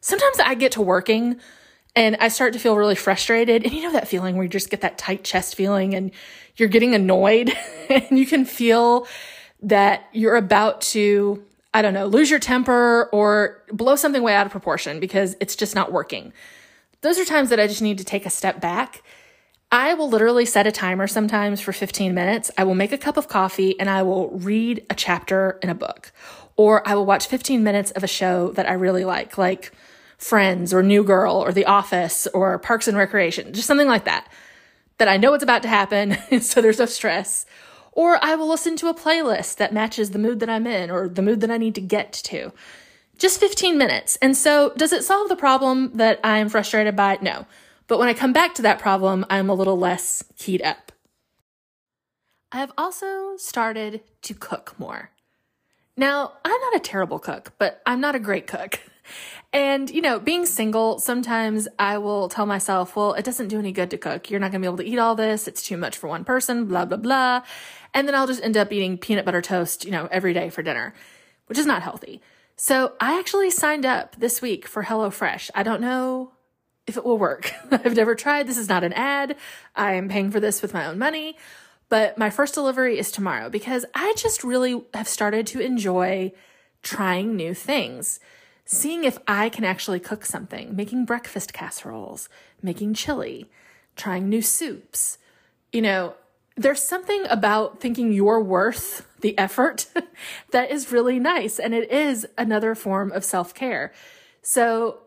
Sometimes 0.00 0.38
I 0.38 0.54
get 0.54 0.72
to 0.72 0.82
working 0.82 1.40
and 1.96 2.16
I 2.20 2.28
start 2.28 2.52
to 2.52 2.58
feel 2.58 2.76
really 2.76 2.94
frustrated. 2.94 3.64
And 3.64 3.72
you 3.72 3.82
know 3.82 3.92
that 3.92 4.08
feeling 4.08 4.36
where 4.36 4.44
you 4.44 4.48
just 4.48 4.70
get 4.70 4.80
that 4.82 4.98
tight 4.98 5.24
chest 5.24 5.54
feeling 5.54 5.94
and 5.94 6.10
you're 6.56 6.68
getting 6.68 6.94
annoyed 6.94 7.52
and 7.90 8.18
you 8.18 8.26
can 8.26 8.44
feel 8.44 9.06
that 9.62 10.04
you're 10.12 10.36
about 10.36 10.80
to, 10.80 11.44
I 11.74 11.82
don't 11.82 11.94
know, 11.94 12.06
lose 12.06 12.30
your 12.30 12.38
temper 12.38 13.08
or 13.12 13.62
blow 13.72 13.96
something 13.96 14.22
way 14.22 14.34
out 14.34 14.46
of 14.46 14.52
proportion 14.52 15.00
because 15.00 15.36
it's 15.40 15.56
just 15.56 15.74
not 15.74 15.92
working. 15.92 16.32
Those 17.02 17.18
are 17.18 17.24
times 17.24 17.50
that 17.50 17.60
I 17.60 17.66
just 17.66 17.82
need 17.82 17.98
to 17.98 18.04
take 18.04 18.26
a 18.26 18.30
step 18.30 18.60
back 18.60 19.02
I 19.72 19.94
will 19.94 20.08
literally 20.08 20.46
set 20.46 20.66
a 20.66 20.72
timer 20.72 21.06
sometimes 21.06 21.60
for 21.60 21.72
15 21.72 22.12
minutes. 22.12 22.50
I 22.58 22.64
will 22.64 22.74
make 22.74 22.90
a 22.90 22.98
cup 22.98 23.16
of 23.16 23.28
coffee 23.28 23.78
and 23.78 23.88
I 23.88 24.02
will 24.02 24.30
read 24.30 24.84
a 24.90 24.94
chapter 24.96 25.60
in 25.62 25.70
a 25.70 25.74
book. 25.74 26.10
Or 26.56 26.86
I 26.86 26.94
will 26.94 27.06
watch 27.06 27.28
15 27.28 27.62
minutes 27.62 27.92
of 27.92 28.02
a 28.02 28.08
show 28.08 28.50
that 28.52 28.68
I 28.68 28.72
really 28.72 29.04
like, 29.04 29.38
like 29.38 29.72
Friends 30.20 30.74
or 30.74 30.82
New 30.82 31.02
Girl 31.02 31.34
or 31.36 31.50
The 31.50 31.64
Office 31.64 32.26
or 32.34 32.58
Parks 32.58 32.86
and 32.86 32.96
Recreation, 32.96 33.54
just 33.54 33.66
something 33.66 33.88
like 33.88 34.04
that, 34.04 34.30
that 34.98 35.08
I 35.08 35.16
know 35.16 35.30
what's 35.30 35.42
about 35.42 35.62
to 35.62 35.68
happen, 35.68 36.16
so 36.42 36.60
there's 36.60 36.78
no 36.78 36.84
stress. 36.84 37.46
Or 37.92 38.22
I 38.22 38.34
will 38.34 38.48
listen 38.48 38.76
to 38.76 38.88
a 38.88 38.94
playlist 38.94 39.56
that 39.56 39.72
matches 39.72 40.10
the 40.10 40.18
mood 40.18 40.40
that 40.40 40.50
I'm 40.50 40.66
in 40.66 40.90
or 40.90 41.08
the 41.08 41.22
mood 41.22 41.40
that 41.40 41.50
I 41.50 41.56
need 41.56 41.74
to 41.76 41.80
get 41.80 42.12
to. 42.12 42.52
Just 43.16 43.40
15 43.40 43.78
minutes. 43.78 44.16
And 44.20 44.36
so, 44.36 44.72
does 44.76 44.92
it 44.92 45.04
solve 45.04 45.30
the 45.30 45.36
problem 45.36 45.92
that 45.94 46.20
I'm 46.22 46.50
frustrated 46.50 46.96
by? 46.96 47.18
No. 47.22 47.46
But 47.86 47.98
when 47.98 48.08
I 48.08 48.14
come 48.14 48.34
back 48.34 48.54
to 48.56 48.62
that 48.62 48.78
problem, 48.78 49.24
I'm 49.30 49.48
a 49.48 49.54
little 49.54 49.78
less 49.78 50.22
keyed 50.36 50.62
up. 50.62 50.92
I 52.52 52.58
have 52.58 52.72
also 52.76 53.36
started 53.38 54.02
to 54.22 54.34
cook 54.34 54.74
more. 54.78 55.10
Now, 55.96 56.32
I'm 56.44 56.60
not 56.60 56.76
a 56.76 56.80
terrible 56.80 57.18
cook, 57.18 57.52
but 57.58 57.82
I'm 57.86 58.00
not 58.00 58.14
a 58.14 58.20
great 58.20 58.46
cook. 58.46 58.80
And, 59.52 59.90
you 59.90 60.00
know, 60.00 60.18
being 60.18 60.46
single, 60.46 60.98
sometimes 60.98 61.66
I 61.78 61.98
will 61.98 62.28
tell 62.28 62.46
myself, 62.46 62.94
well, 62.94 63.14
it 63.14 63.24
doesn't 63.24 63.48
do 63.48 63.58
any 63.58 63.72
good 63.72 63.90
to 63.90 63.98
cook. 63.98 64.30
You're 64.30 64.40
not 64.40 64.52
going 64.52 64.62
to 64.62 64.66
be 64.66 64.68
able 64.68 64.76
to 64.78 64.86
eat 64.86 64.98
all 64.98 65.14
this. 65.14 65.48
It's 65.48 65.62
too 65.62 65.76
much 65.76 65.96
for 65.96 66.08
one 66.08 66.24
person, 66.24 66.66
blah, 66.66 66.84
blah, 66.84 66.98
blah. 66.98 67.42
And 67.92 68.06
then 68.06 68.14
I'll 68.14 68.26
just 68.26 68.42
end 68.42 68.56
up 68.56 68.72
eating 68.72 68.98
peanut 68.98 69.24
butter 69.24 69.42
toast, 69.42 69.84
you 69.84 69.90
know, 69.90 70.08
every 70.10 70.32
day 70.32 70.50
for 70.50 70.62
dinner, 70.62 70.94
which 71.46 71.58
is 71.58 71.66
not 71.66 71.82
healthy. 71.82 72.20
So 72.56 72.92
I 73.00 73.18
actually 73.18 73.50
signed 73.50 73.86
up 73.86 74.16
this 74.16 74.40
week 74.40 74.68
for 74.68 74.84
HelloFresh. 74.84 75.50
I 75.54 75.62
don't 75.62 75.80
know 75.80 76.32
if 76.86 76.96
it 76.96 77.04
will 77.04 77.18
work. 77.18 77.52
I've 77.70 77.96
never 77.96 78.14
tried. 78.14 78.46
This 78.46 78.58
is 78.58 78.68
not 78.68 78.84
an 78.84 78.92
ad. 78.92 79.36
I 79.74 79.94
am 79.94 80.08
paying 80.08 80.30
for 80.30 80.40
this 80.40 80.62
with 80.62 80.74
my 80.74 80.86
own 80.86 80.98
money. 80.98 81.36
But 81.88 82.16
my 82.16 82.30
first 82.30 82.54
delivery 82.54 82.98
is 82.98 83.10
tomorrow 83.10 83.50
because 83.50 83.84
I 83.94 84.14
just 84.16 84.44
really 84.44 84.82
have 84.94 85.08
started 85.08 85.46
to 85.48 85.60
enjoy 85.60 86.32
trying 86.82 87.36
new 87.36 87.52
things, 87.52 88.20
seeing 88.72 89.02
if 89.02 89.18
I 89.26 89.48
can 89.48 89.64
actually 89.64 89.98
cook 89.98 90.24
something, 90.24 90.76
making 90.76 91.04
breakfast 91.04 91.52
casseroles, 91.52 92.28
making 92.62 92.94
chili, 92.94 93.50
trying 93.96 94.28
new 94.28 94.42
soups. 94.42 95.18
You 95.72 95.82
know, 95.82 96.14
there's 96.56 96.80
something 96.80 97.24
about 97.28 97.80
thinking 97.80 98.12
you're 98.12 98.40
worth 98.40 99.04
the 99.22 99.36
effort 99.36 99.86
that 100.52 100.70
is 100.70 100.92
really 100.92 101.18
nice. 101.18 101.58
And 101.58 101.74
it 101.74 101.90
is 101.90 102.28
another 102.38 102.76
form 102.76 103.10
of 103.10 103.24
self 103.24 103.52
care. 103.54 103.92
So 104.40 104.98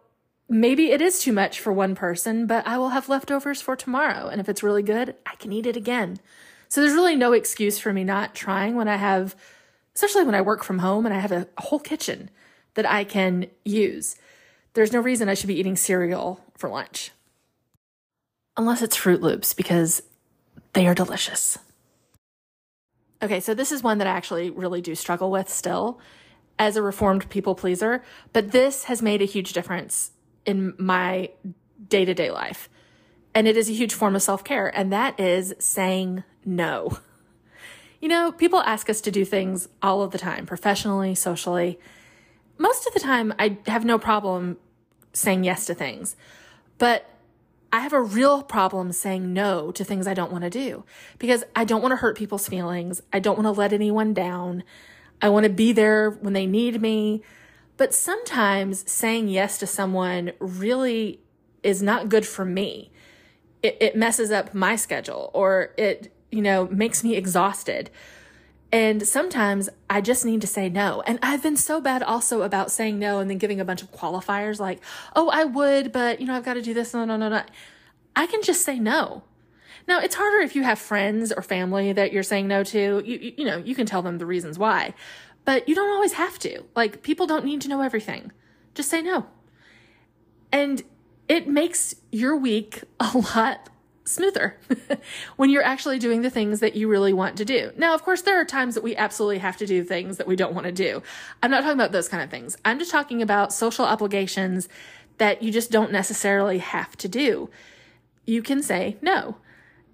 maybe 0.50 0.92
it 0.92 1.02
is 1.02 1.20
too 1.20 1.32
much 1.32 1.62
for 1.62 1.72
one 1.72 1.96
person, 1.96 2.46
but 2.48 2.68
I 2.68 2.78
will 2.78 2.90
have 2.90 3.08
leftovers 3.08 3.62
for 3.62 3.78
tomorrow. 3.78 4.28
And 4.28 4.42
if 4.42 4.50
it's 4.50 4.62
really 4.62 4.84
good, 4.84 5.16
I 5.26 5.36
can 5.36 5.54
eat 5.54 5.66
it 5.66 5.78
again. 5.78 6.20
So 6.68 6.82
there's 6.82 6.94
really 6.96 7.16
no 7.16 7.32
excuse 7.32 7.80
for 7.80 7.94
me 7.94 8.04
not 8.04 8.36
trying 8.36 8.76
when 8.76 8.90
I 8.90 8.98
have, 8.98 9.38
especially 9.96 10.26
when 10.26 10.36
I 10.36 10.42
work 10.42 10.66
from 10.66 10.80
home 10.80 11.06
and 11.06 11.16
I 11.16 11.20
have 11.20 11.32
a 11.32 11.48
whole 11.58 11.80
kitchen 11.80 12.30
that 12.76 12.90
I 12.90 13.04
can 13.04 13.48
use. 13.64 14.16
There's 14.74 14.94
no 14.94 15.00
reason 15.00 15.30
I 15.30 15.34
should 15.34 15.48
be 15.48 15.60
eating 15.60 15.76
cereal 15.76 16.44
for 16.58 16.70
lunch. 16.70 17.12
Unless 18.58 18.82
it's 18.82 18.98
Froot 18.98 19.22
Loops 19.22 19.54
because 19.54 20.04
they 20.74 20.88
are 20.88 20.96
delicious. 20.96 21.58
Okay, 23.22 23.40
so 23.40 23.54
this 23.54 23.72
is 23.72 23.84
one 23.84 24.00
that 24.00 24.08
I 24.08 24.12
actually 24.12 24.50
really 24.50 24.82
do 24.82 24.96
struggle 24.96 25.32
with 25.32 25.50
still 25.50 26.00
as 26.60 26.76
a 26.76 26.82
reformed 26.82 27.30
people 27.30 27.56
pleaser, 27.56 28.04
but 28.32 28.52
this 28.52 28.86
has 28.86 29.02
made 29.02 29.22
a 29.22 29.26
huge 29.26 29.54
difference 29.54 30.12
in 30.46 30.74
my 30.78 31.30
day 31.90 32.06
to 32.06 32.14
day 32.14 32.32
life. 32.32 32.70
And 33.34 33.48
it 33.48 33.58
is 33.58 33.70
a 33.70 33.74
huge 33.74 33.94
form 33.94 34.16
of 34.16 34.22
self 34.22 34.44
care, 34.44 34.68
and 34.68 34.92
that 34.92 35.20
is 35.20 35.54
saying 35.58 36.24
no. 36.46 37.00
You 38.00 38.10
know, 38.10 38.34
people 38.34 38.60
ask 38.60 38.90
us 38.90 39.00
to 39.02 39.12
do 39.12 39.24
things 39.24 39.70
all 39.82 40.02
of 40.02 40.12
the 40.12 40.18
time, 40.18 40.46
professionally, 40.46 41.16
socially. 41.16 41.80
Most 42.58 42.88
of 42.88 42.94
the 42.94 43.00
time, 43.00 43.34
I 43.40 43.58
have 43.68 43.86
no 43.86 43.98
problem 43.98 44.58
saying 45.12 45.44
yes 45.44 45.66
to 45.66 45.74
things, 45.74 46.16
but 46.78 47.10
I 47.74 47.80
have 47.80 47.94
a 47.94 48.02
real 48.02 48.44
problem 48.44 48.92
saying 48.92 49.34
no 49.34 49.72
to 49.72 49.84
things 49.84 50.06
I 50.06 50.14
don't 50.14 50.32
want 50.32 50.44
to 50.44 50.50
do 50.52 50.84
because 51.18 51.44
I 51.56 51.66
don't 51.66 51.82
want 51.82 51.92
to 51.92 51.96
hurt 51.96 52.16
people's 52.16 52.48
feelings. 52.48 53.02
I 53.12 53.18
don't 53.20 53.36
want 53.36 53.48
to 53.48 53.60
let 53.60 53.74
anyone 53.74 54.14
down. 54.14 54.64
I 55.24 55.30
want 55.30 55.46
to 55.46 55.50
be 55.50 55.72
there 55.72 56.12
when 56.12 56.34
they 56.34 56.46
need 56.46 56.80
me. 56.80 57.24
But 57.78 57.92
sometimes 57.92 58.90
saying 58.92 59.30
yes 59.30 59.58
to 59.58 59.66
someone 59.66 60.34
really 60.38 61.20
is 61.64 61.82
not 61.82 62.10
good 62.10 62.28
for 62.28 62.46
me. 62.46 62.92
It, 63.64 63.78
it 63.82 63.96
messes 63.96 64.30
up 64.30 64.54
my 64.54 64.76
schedule 64.76 65.32
or 65.34 65.72
it, 65.76 66.14
you 66.32 66.44
know, 66.44 66.68
makes 66.68 67.04
me 67.04 67.16
exhausted. 67.16 67.90
And 68.74 69.08
sometimes 69.08 69.70
I 69.88 70.02
just 70.02 70.26
need 70.26 70.42
to 70.42 70.48
say 70.48 70.68
no. 70.68 71.04
And 71.06 71.20
I've 71.22 71.44
been 71.44 71.56
so 71.56 71.80
bad 71.80 72.02
also 72.02 72.42
about 72.42 72.72
saying 72.72 72.98
no 72.98 73.20
and 73.20 73.30
then 73.30 73.38
giving 73.38 73.60
a 73.62 73.66
bunch 73.66 73.84
of 73.84 73.92
qualifiers 73.92 74.60
like, 74.60 74.82
oh, 75.16 75.30
I 75.30 75.44
would, 75.44 75.92
but 75.92 76.20
you 76.20 76.26
know, 76.26 76.34
I've 76.34 76.44
got 76.44 76.56
to 76.56 76.62
do 76.64 76.74
this. 76.74 76.92
No, 76.92 77.06
no, 77.06 77.16
no, 77.16 77.30
no. 77.30 77.44
I 78.16 78.26
can 78.26 78.42
just 78.42 78.66
say 78.66 78.80
no. 78.80 79.22
Now, 79.88 80.00
it's 80.00 80.16
harder 80.16 80.40
if 80.40 80.56
you 80.56 80.64
have 80.64 80.80
friends 80.80 81.32
or 81.32 81.44
family 81.44 81.94
that 81.94 82.12
you're 82.12 82.24
saying 82.24 82.48
no 82.48 82.64
to. 82.64 83.04
You, 83.06 83.20
you, 83.22 83.34
you 83.38 83.46
know, 83.46 83.58
you 83.58 83.76
can 83.76 83.86
tell 83.86 84.02
them 84.02 84.18
the 84.18 84.26
reasons 84.26 84.58
why. 84.58 84.96
But 85.46 85.70
you 85.70 85.76
don't 85.76 85.92
always 85.92 86.14
have 86.14 86.40
to. 86.40 86.64
Like, 86.76 87.04
people 87.04 87.28
don't 87.28 87.46
need 87.46 87.62
to 87.62 87.68
know 87.68 87.82
everything. 87.82 88.32
Just 88.74 88.90
say 88.90 89.04
no. 89.04 89.28
And 90.52 90.82
it 91.28 91.48
makes 91.48 91.96
your 92.12 92.36
week 92.36 92.82
a 93.00 93.16
lot 93.36 93.70
smoother 94.06 94.58
when 95.38 95.50
you're 95.50 95.64
actually 95.64 96.00
doing 96.00 96.22
the 96.22 96.30
things 96.30 96.60
that 96.60 96.76
you 96.76 96.88
really 96.88 97.14
want 97.14 97.38
to 97.38 97.46
do. 97.46 97.72
Now, 97.78 97.94
of 97.94 98.04
course, 98.04 98.22
there 98.22 98.40
are 98.40 98.46
times 98.46 98.76
that 98.76 98.84
we 98.84 98.96
absolutely 98.96 99.40
have 99.40 99.58
to 99.58 99.66
do 99.66 99.84
things 99.84 100.18
that 100.18 100.28
we 100.28 100.36
don't 100.36 100.54
want 100.54 100.66
to 100.66 100.72
do. 100.72 101.02
I'm 101.42 101.52
not 101.52 101.62
talking 101.62 101.80
about 101.80 101.92
those 101.92 102.10
kind 102.10 102.24
of 102.24 102.30
things. 102.30 102.58
I'm 102.66 102.80
just 102.80 102.92
talking 102.92 103.22
about 103.22 103.54
social 103.54 103.86
obligations 103.86 104.68
that 105.18 105.42
you 105.42 105.52
just 105.52 105.72
don't 105.72 105.92
necessarily 105.92 106.58
have 106.58 106.98
to 106.98 107.08
do. 107.08 107.50
You 108.26 108.42
can 108.42 108.62
say 108.62 108.98
no. 109.02 109.38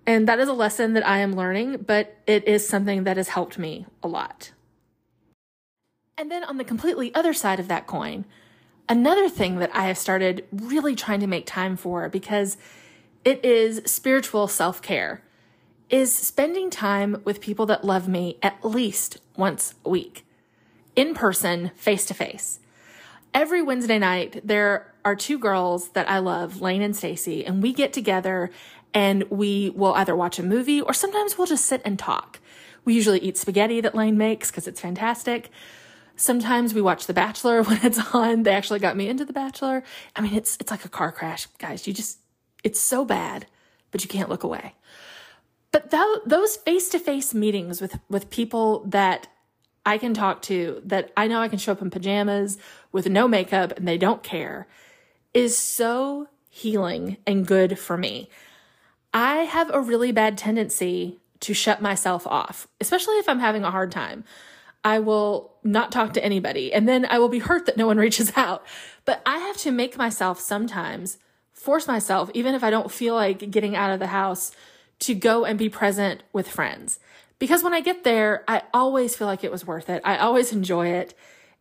And 0.05 0.27
that 0.27 0.39
is 0.39 0.47
a 0.47 0.53
lesson 0.53 0.93
that 0.93 1.07
I 1.07 1.19
am 1.19 1.35
learning, 1.35 1.83
but 1.85 2.17
it 2.25 2.47
is 2.47 2.67
something 2.67 3.03
that 3.03 3.17
has 3.17 3.29
helped 3.29 3.59
me 3.59 3.85
a 4.01 4.07
lot. 4.07 4.51
And 6.17 6.31
then 6.31 6.43
on 6.43 6.57
the 6.57 6.63
completely 6.63 7.13
other 7.13 7.33
side 7.33 7.59
of 7.59 7.67
that 7.67 7.85
coin, 7.85 8.25
another 8.87 9.29
thing 9.29 9.57
that 9.59 9.69
I 9.73 9.83
have 9.83 9.97
started 9.97 10.45
really 10.51 10.95
trying 10.95 11.19
to 11.19 11.27
make 11.27 11.45
time 11.45 11.77
for 11.77 12.09
because 12.09 12.57
It 13.25 13.43
is 13.43 13.81
spiritual 13.85 14.47
self 14.47 14.81
care, 14.81 15.23
is 15.89 16.13
spending 16.13 16.69
time 16.69 17.21
with 17.25 17.41
people 17.41 17.65
that 17.65 17.83
love 17.83 18.07
me 18.07 18.37
at 18.41 18.63
least 18.63 19.17
once 19.35 19.73
a 19.83 19.89
week, 19.89 20.25
in 20.95 21.13
person, 21.13 21.71
face 21.75 22.05
to 22.05 22.13
face. 22.13 22.59
Every 23.33 23.61
Wednesday 23.61 23.99
night, 23.99 24.41
there 24.43 24.93
are 25.03 25.15
two 25.15 25.37
girls 25.37 25.89
that 25.89 26.09
I 26.09 26.19
love, 26.19 26.61
Lane 26.61 26.81
and 26.81 26.95
Stacy, 26.95 27.45
and 27.45 27.61
we 27.61 27.73
get 27.73 27.93
together 27.93 28.49
and 28.93 29.23
we 29.29 29.69
will 29.71 29.93
either 29.93 30.15
watch 30.15 30.39
a 30.39 30.43
movie 30.43 30.81
or 30.81 30.93
sometimes 30.93 31.37
we'll 31.37 31.45
just 31.45 31.65
sit 31.65 31.81
and 31.85 31.99
talk. 31.99 32.39
We 32.85 32.93
usually 32.93 33.19
eat 33.19 33.37
spaghetti 33.37 33.81
that 33.81 33.93
Lane 33.93 34.17
makes 34.17 34.49
because 34.49 34.67
it's 34.67 34.81
fantastic. 34.81 35.49
Sometimes 36.15 36.73
we 36.73 36.81
watch 36.81 37.05
The 37.05 37.13
Bachelor 37.13 37.61
when 37.63 37.79
it's 37.83 38.13
on. 38.13 38.43
They 38.43 38.53
actually 38.53 38.79
got 38.79 38.97
me 38.97 39.07
into 39.07 39.25
The 39.25 39.33
Bachelor. 39.33 39.83
I 40.15 40.21
mean, 40.21 40.33
it's 40.33 40.57
it's 40.59 40.71
like 40.71 40.85
a 40.85 40.89
car 40.89 41.11
crash, 41.11 41.45
guys. 41.59 41.85
You 41.85 41.93
just 41.93 42.19
it's 42.63 42.79
so 42.79 43.05
bad, 43.05 43.45
but 43.91 44.03
you 44.03 44.09
can't 44.09 44.29
look 44.29 44.43
away. 44.43 44.75
But 45.71 45.91
th- 45.91 46.03
those 46.25 46.57
face-to-face 46.57 47.33
meetings 47.33 47.81
with 47.81 47.99
with 48.09 48.29
people 48.29 48.83
that 48.85 49.27
I 49.85 49.97
can 49.97 50.13
talk 50.13 50.41
to 50.43 50.81
that 50.85 51.11
I 51.15 51.27
know 51.27 51.41
I 51.41 51.47
can 51.47 51.59
show 51.59 51.71
up 51.71 51.81
in 51.81 51.89
pajamas 51.89 52.57
with 52.91 53.07
no 53.07 53.27
makeup 53.27 53.77
and 53.77 53.87
they 53.87 53.97
don't 53.97 54.23
care 54.23 54.67
is 55.33 55.57
so 55.57 56.27
healing 56.49 57.17
and 57.25 57.45
good 57.45 57.77
for 57.79 57.97
me. 57.97 58.29
I 59.13 59.37
have 59.37 59.73
a 59.73 59.81
really 59.81 60.11
bad 60.11 60.37
tendency 60.37 61.19
to 61.41 61.53
shut 61.53 61.81
myself 61.81 62.27
off, 62.27 62.67
especially 62.81 63.15
if 63.15 63.29
I'm 63.29 63.39
having 63.39 63.63
a 63.63 63.71
hard 63.71 63.91
time. 63.91 64.23
I 64.83 64.99
will 64.99 65.53
not 65.63 65.91
talk 65.91 66.13
to 66.13 66.23
anybody 66.23 66.73
and 66.73 66.87
then 66.87 67.05
I 67.09 67.19
will 67.19 67.29
be 67.29 67.39
hurt 67.39 67.65
that 67.65 67.77
no 67.77 67.87
one 67.87 67.97
reaches 68.05 68.31
out. 68.35 68.65
But 69.05 69.21
I 69.25 69.37
have 69.39 69.57
to 69.57 69.71
make 69.71 69.97
myself 69.97 70.39
sometimes 70.39 71.17
force 71.59 71.87
myself, 71.87 72.31
even 72.33 72.55
if 72.55 72.63
I 72.63 72.69
don't 72.69 72.91
feel 72.91 73.15
like 73.15 73.51
getting 73.51 73.75
out 73.75 73.91
of 73.91 73.99
the 73.99 74.07
house, 74.07 74.51
to 74.99 75.13
go 75.13 75.45
and 75.45 75.59
be 75.59 75.69
present 75.69 76.23
with 76.31 76.47
friends. 76.47 76.99
Because 77.37 77.63
when 77.63 77.73
I 77.73 77.81
get 77.81 78.03
there, 78.03 78.43
I 78.47 78.63
always 78.73 79.15
feel 79.15 79.27
like 79.27 79.43
it 79.43 79.51
was 79.51 79.67
worth 79.67 79.89
it. 79.89 80.01
I 80.05 80.17
always 80.17 80.51
enjoy 80.51 80.87
it 80.87 81.13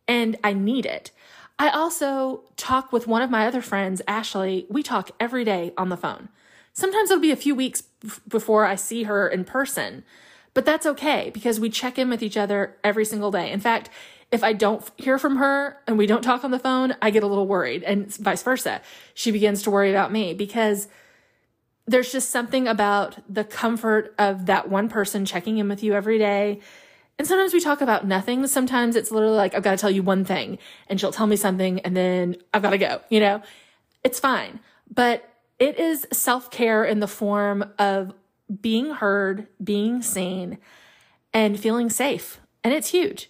and 0.07 0.37
I 0.43 0.53
need 0.53 0.85
it. 0.85 1.11
I 1.57 1.69
also 1.69 2.43
talk 2.55 2.93
with 2.93 3.07
one 3.07 3.21
of 3.21 3.29
my 3.29 3.45
other 3.45 3.61
friends, 3.61 4.01
Ashley. 4.07 4.65
We 4.69 4.83
talk 4.83 5.11
every 5.19 5.43
day 5.43 5.73
on 5.77 5.89
the 5.89 5.97
phone. 5.97 6.29
Sometimes 6.73 7.11
it'll 7.11 7.21
be 7.21 7.31
a 7.31 7.37
few 7.37 7.53
weeks 7.53 7.83
before 8.27 8.65
I 8.65 8.75
see 8.75 9.03
her 9.03 9.27
in 9.27 9.43
person, 9.43 10.03
but 10.53 10.65
that's 10.65 10.85
okay 10.85 11.29
because 11.33 11.59
we 11.59 11.69
check 11.69 11.97
in 11.97 12.09
with 12.09 12.23
each 12.23 12.37
other 12.37 12.77
every 12.83 13.03
single 13.03 13.31
day. 13.31 13.51
In 13.51 13.59
fact, 13.59 13.89
if 14.31 14.43
I 14.43 14.53
don't 14.53 14.87
hear 14.97 15.17
from 15.17 15.37
her 15.37 15.77
and 15.87 15.97
we 15.97 16.05
don't 16.05 16.21
talk 16.21 16.43
on 16.43 16.51
the 16.51 16.59
phone, 16.59 16.95
I 17.01 17.09
get 17.09 17.23
a 17.23 17.27
little 17.27 17.47
worried 17.47 17.83
and 17.83 18.13
vice 18.15 18.43
versa. 18.43 18.81
She 19.13 19.31
begins 19.31 19.63
to 19.63 19.71
worry 19.71 19.89
about 19.89 20.11
me 20.11 20.33
because 20.33 20.87
there's 21.87 22.11
just 22.11 22.29
something 22.29 22.67
about 22.67 23.17
the 23.27 23.43
comfort 23.43 24.13
of 24.19 24.45
that 24.45 24.69
one 24.69 24.89
person 24.89 25.25
checking 25.25 25.57
in 25.57 25.67
with 25.67 25.81
you 25.81 25.93
every 25.93 26.19
day. 26.19 26.59
And 27.17 27.27
sometimes 27.27 27.53
we 27.53 27.59
talk 27.59 27.81
about 27.81 28.05
nothing. 28.05 28.45
Sometimes 28.45 28.95
it's 28.95 29.11
literally 29.11 29.35
like, 29.35 29.55
I've 29.55 29.63
got 29.63 29.71
to 29.71 29.77
tell 29.77 29.91
you 29.91 30.03
one 30.03 30.23
thing 30.23 30.59
and 30.87 30.99
she'll 30.99 31.11
tell 31.11 31.27
me 31.27 31.35
something 31.35 31.79
and 31.79 31.97
then 31.97 32.37
I've 32.53 32.61
got 32.61 32.69
to 32.69 32.77
go, 32.77 33.01
you 33.09 33.19
know, 33.19 33.41
it's 34.03 34.19
fine. 34.19 34.59
But 34.93 35.27
it 35.57 35.79
is 35.79 36.07
self 36.13 36.51
care 36.51 36.85
in 36.85 36.99
the 36.99 37.07
form 37.07 37.73
of 37.79 38.13
being 38.61 38.91
heard, 38.91 39.47
being 39.63 40.01
seen, 40.01 40.59
and 41.33 41.59
feeling 41.59 41.89
safe. 41.89 42.39
And 42.63 42.73
it's 42.73 42.89
huge. 42.89 43.29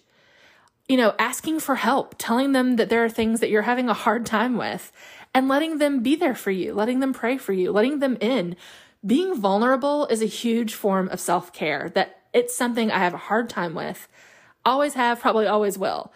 You 0.90 0.96
know, 0.96 1.14
asking 1.20 1.60
for 1.60 1.76
help, 1.76 2.16
telling 2.18 2.50
them 2.50 2.74
that 2.74 2.88
there 2.88 3.04
are 3.04 3.08
things 3.08 3.38
that 3.38 3.48
you're 3.48 3.62
having 3.62 3.88
a 3.88 3.94
hard 3.94 4.26
time 4.26 4.56
with, 4.56 4.90
and 5.32 5.46
letting 5.46 5.78
them 5.78 6.02
be 6.02 6.16
there 6.16 6.34
for 6.34 6.50
you, 6.50 6.74
letting 6.74 6.98
them 6.98 7.12
pray 7.12 7.38
for 7.38 7.52
you, 7.52 7.70
letting 7.70 8.00
them 8.00 8.18
in. 8.20 8.56
Being 9.06 9.36
vulnerable 9.36 10.06
is 10.06 10.20
a 10.20 10.26
huge 10.26 10.74
form 10.74 11.08
of 11.10 11.20
self 11.20 11.52
care 11.52 11.92
that 11.94 12.22
it's 12.32 12.56
something 12.56 12.90
I 12.90 12.98
have 12.98 13.14
a 13.14 13.18
hard 13.18 13.48
time 13.48 13.76
with. 13.76 14.08
Always 14.64 14.94
have, 14.94 15.20
probably 15.20 15.46
always 15.46 15.78
will. 15.78 16.12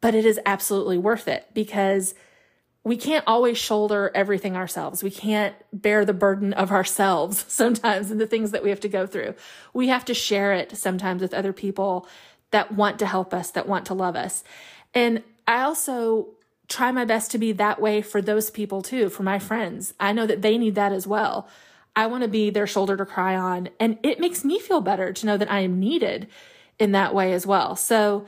But 0.00 0.14
it 0.14 0.24
is 0.24 0.40
absolutely 0.46 0.96
worth 0.96 1.28
it 1.28 1.46
because 1.52 2.14
we 2.82 2.96
can't 2.96 3.24
always 3.26 3.58
shoulder 3.58 4.10
everything 4.14 4.56
ourselves. 4.56 5.02
We 5.02 5.10
can't 5.10 5.54
bear 5.70 6.06
the 6.06 6.14
burden 6.14 6.54
of 6.54 6.72
ourselves 6.72 7.44
sometimes 7.52 8.10
and 8.10 8.18
the 8.18 8.26
things 8.26 8.52
that 8.52 8.62
we 8.62 8.70
have 8.70 8.80
to 8.80 8.88
go 8.88 9.06
through. 9.06 9.34
We 9.74 9.88
have 9.88 10.06
to 10.06 10.14
share 10.14 10.54
it 10.54 10.78
sometimes 10.78 11.20
with 11.20 11.34
other 11.34 11.52
people 11.52 12.08
that 12.54 12.70
want 12.70 13.00
to 13.00 13.06
help 13.06 13.34
us, 13.34 13.50
that 13.50 13.66
want 13.66 13.84
to 13.86 13.94
love 13.94 14.14
us. 14.14 14.44
And 14.94 15.24
I 15.44 15.62
also 15.62 16.28
try 16.68 16.92
my 16.92 17.04
best 17.04 17.32
to 17.32 17.38
be 17.38 17.50
that 17.50 17.80
way 17.80 18.00
for 18.00 18.22
those 18.22 18.48
people 18.48 18.80
too, 18.80 19.08
for 19.08 19.24
my 19.24 19.40
friends. 19.40 19.92
I 19.98 20.12
know 20.12 20.24
that 20.24 20.40
they 20.40 20.56
need 20.56 20.76
that 20.76 20.92
as 20.92 21.04
well. 21.04 21.48
I 21.96 22.06
want 22.06 22.22
to 22.22 22.28
be 22.28 22.50
their 22.50 22.68
shoulder 22.68 22.96
to 22.96 23.04
cry 23.04 23.34
on. 23.34 23.70
And 23.80 23.98
it 24.04 24.20
makes 24.20 24.44
me 24.44 24.60
feel 24.60 24.80
better 24.80 25.12
to 25.12 25.26
know 25.26 25.36
that 25.36 25.50
I 25.50 25.60
am 25.60 25.80
needed 25.80 26.28
in 26.78 26.92
that 26.92 27.12
way 27.12 27.32
as 27.32 27.44
well. 27.44 27.74
So 27.74 28.24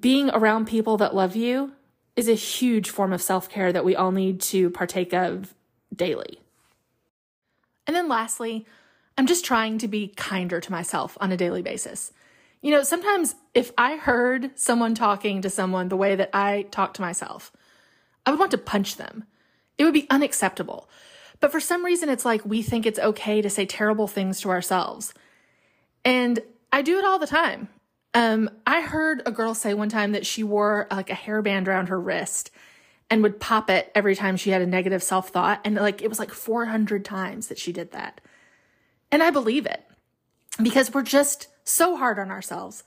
being 0.00 0.30
around 0.30 0.66
people 0.66 0.96
that 0.96 1.14
love 1.14 1.36
you 1.36 1.72
is 2.16 2.28
a 2.28 2.34
huge 2.34 2.88
form 2.88 3.12
of 3.12 3.20
self 3.20 3.50
care 3.50 3.74
that 3.74 3.84
we 3.84 3.94
all 3.94 4.10
need 4.10 4.40
to 4.54 4.70
partake 4.70 5.12
of 5.12 5.52
daily. 5.94 6.40
And 7.86 7.94
then 7.94 8.08
lastly, 8.08 8.64
I'm 9.18 9.26
just 9.26 9.44
trying 9.44 9.76
to 9.78 9.86
be 9.86 10.14
kinder 10.16 10.62
to 10.62 10.72
myself 10.72 11.18
on 11.20 11.30
a 11.30 11.36
daily 11.36 11.60
basis. 11.60 12.10
You 12.64 12.70
know, 12.70 12.82
sometimes 12.82 13.34
if 13.52 13.72
I 13.76 13.96
heard 13.96 14.58
someone 14.58 14.94
talking 14.94 15.42
to 15.42 15.50
someone 15.50 15.90
the 15.90 15.98
way 15.98 16.16
that 16.16 16.30
I 16.32 16.62
talk 16.70 16.94
to 16.94 17.02
myself, 17.02 17.52
I 18.24 18.30
would 18.30 18.40
want 18.40 18.52
to 18.52 18.58
punch 18.58 18.96
them. 18.96 19.24
It 19.76 19.84
would 19.84 19.92
be 19.92 20.06
unacceptable. 20.08 20.88
But 21.40 21.52
for 21.52 21.60
some 21.60 21.84
reason, 21.84 22.08
it's 22.08 22.24
like 22.24 22.42
we 22.46 22.62
think 22.62 22.86
it's 22.86 22.98
okay 22.98 23.42
to 23.42 23.50
say 23.50 23.66
terrible 23.66 24.08
things 24.08 24.40
to 24.40 24.48
ourselves. 24.48 25.12
And 26.06 26.40
I 26.72 26.80
do 26.80 26.96
it 26.96 27.04
all 27.04 27.18
the 27.18 27.26
time. 27.26 27.68
Um, 28.14 28.48
I 28.66 28.80
heard 28.80 29.20
a 29.26 29.30
girl 29.30 29.54
say 29.54 29.74
one 29.74 29.90
time 29.90 30.12
that 30.12 30.24
she 30.24 30.42
wore 30.42 30.86
like 30.90 31.10
a 31.10 31.14
hairband 31.14 31.68
around 31.68 31.90
her 31.90 32.00
wrist 32.00 32.50
and 33.10 33.22
would 33.22 33.40
pop 33.40 33.68
it 33.68 33.92
every 33.94 34.16
time 34.16 34.38
she 34.38 34.48
had 34.48 34.62
a 34.62 34.66
negative 34.66 35.02
self 35.02 35.28
thought. 35.28 35.60
And 35.66 35.74
like 35.74 36.00
it 36.00 36.08
was 36.08 36.18
like 36.18 36.32
400 36.32 37.04
times 37.04 37.48
that 37.48 37.58
she 37.58 37.74
did 37.74 37.92
that. 37.92 38.22
And 39.12 39.22
I 39.22 39.28
believe 39.28 39.66
it 39.66 39.84
because 40.62 40.94
we're 40.94 41.02
just 41.02 41.48
so 41.64 41.96
hard 41.96 42.18
on 42.18 42.30
ourselves. 42.30 42.84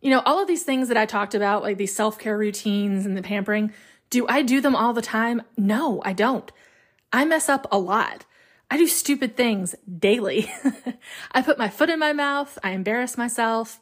You 0.00 0.10
know, 0.10 0.22
all 0.24 0.40
of 0.40 0.48
these 0.48 0.62
things 0.62 0.88
that 0.88 0.96
I 0.96 1.06
talked 1.06 1.34
about, 1.34 1.62
like 1.62 1.78
these 1.78 1.94
self 1.94 2.18
care 2.18 2.36
routines 2.36 3.06
and 3.06 3.16
the 3.16 3.22
pampering, 3.22 3.72
do 4.10 4.26
I 4.28 4.42
do 4.42 4.60
them 4.60 4.76
all 4.76 4.92
the 4.92 5.02
time? 5.02 5.42
No, 5.56 6.02
I 6.04 6.12
don't. 6.12 6.50
I 7.12 7.24
mess 7.24 7.48
up 7.48 7.66
a 7.72 7.78
lot. 7.78 8.24
I 8.70 8.76
do 8.76 8.86
stupid 8.86 9.36
things 9.36 9.74
daily. 9.98 10.50
I 11.32 11.42
put 11.42 11.58
my 11.58 11.68
foot 11.68 11.90
in 11.90 11.98
my 11.98 12.12
mouth. 12.12 12.58
I 12.62 12.70
embarrass 12.70 13.16
myself. 13.16 13.80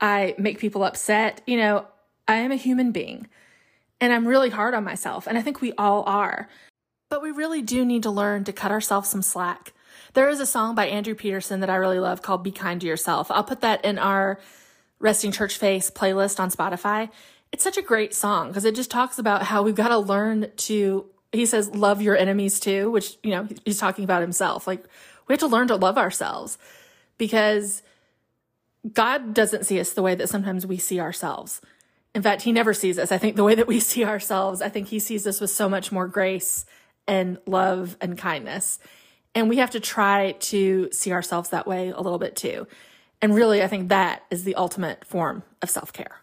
I 0.00 0.34
make 0.38 0.58
people 0.58 0.84
upset. 0.84 1.42
You 1.46 1.56
know, 1.58 1.86
I 2.28 2.36
am 2.36 2.52
a 2.52 2.56
human 2.56 2.92
being 2.92 3.28
and 4.00 4.12
I'm 4.12 4.26
really 4.26 4.50
hard 4.50 4.74
on 4.74 4.84
myself. 4.84 5.26
And 5.26 5.38
I 5.38 5.42
think 5.42 5.60
we 5.60 5.72
all 5.78 6.02
are. 6.04 6.48
But 7.08 7.22
we 7.22 7.30
really 7.30 7.62
do 7.62 7.84
need 7.84 8.02
to 8.02 8.10
learn 8.10 8.44
to 8.44 8.52
cut 8.52 8.72
ourselves 8.72 9.08
some 9.08 9.22
slack. 9.22 9.72
There 10.16 10.30
is 10.30 10.40
a 10.40 10.46
song 10.46 10.74
by 10.74 10.86
Andrew 10.86 11.14
Peterson 11.14 11.60
that 11.60 11.68
I 11.68 11.76
really 11.76 11.98
love 11.98 12.22
called 12.22 12.42
Be 12.42 12.50
Kind 12.50 12.80
to 12.80 12.86
Yourself. 12.86 13.30
I'll 13.30 13.44
put 13.44 13.60
that 13.60 13.84
in 13.84 13.98
our 13.98 14.40
Resting 14.98 15.30
Church 15.30 15.58
Face 15.58 15.90
playlist 15.90 16.40
on 16.40 16.50
Spotify. 16.50 17.10
It's 17.52 17.62
such 17.62 17.76
a 17.76 17.82
great 17.82 18.14
song 18.14 18.48
because 18.48 18.64
it 18.64 18.74
just 18.74 18.90
talks 18.90 19.18
about 19.18 19.42
how 19.42 19.62
we've 19.62 19.74
got 19.74 19.88
to 19.88 19.98
learn 19.98 20.50
to, 20.56 21.04
he 21.32 21.44
says, 21.44 21.74
love 21.74 22.00
your 22.00 22.16
enemies 22.16 22.58
too, 22.58 22.90
which, 22.90 23.18
you 23.22 23.30
know, 23.30 23.46
he's 23.66 23.76
talking 23.76 24.04
about 24.04 24.22
himself. 24.22 24.66
Like, 24.66 24.86
we 25.28 25.34
have 25.34 25.40
to 25.40 25.48
learn 25.48 25.68
to 25.68 25.76
love 25.76 25.98
ourselves 25.98 26.56
because 27.18 27.82
God 28.90 29.34
doesn't 29.34 29.66
see 29.66 29.78
us 29.78 29.92
the 29.92 30.00
way 30.00 30.14
that 30.14 30.30
sometimes 30.30 30.64
we 30.64 30.78
see 30.78 30.98
ourselves. 30.98 31.60
In 32.14 32.22
fact, 32.22 32.40
he 32.40 32.52
never 32.52 32.72
sees 32.72 32.98
us. 32.98 33.12
I 33.12 33.18
think 33.18 33.36
the 33.36 33.44
way 33.44 33.54
that 33.54 33.66
we 33.66 33.80
see 33.80 34.06
ourselves, 34.06 34.62
I 34.62 34.70
think 34.70 34.88
he 34.88 34.98
sees 34.98 35.26
us 35.26 35.42
with 35.42 35.50
so 35.50 35.68
much 35.68 35.92
more 35.92 36.08
grace 36.08 36.64
and 37.06 37.36
love 37.44 37.98
and 38.00 38.16
kindness. 38.16 38.78
And 39.36 39.50
we 39.50 39.58
have 39.58 39.72
to 39.72 39.80
try 39.80 40.32
to 40.32 40.88
see 40.92 41.12
ourselves 41.12 41.50
that 41.50 41.66
way 41.66 41.90
a 41.90 42.00
little 42.00 42.18
bit 42.18 42.36
too. 42.36 42.66
And 43.20 43.34
really, 43.34 43.62
I 43.62 43.68
think 43.68 43.90
that 43.90 44.22
is 44.30 44.44
the 44.44 44.54
ultimate 44.54 45.04
form 45.04 45.42
of 45.60 45.68
self 45.68 45.92
care. 45.92 46.22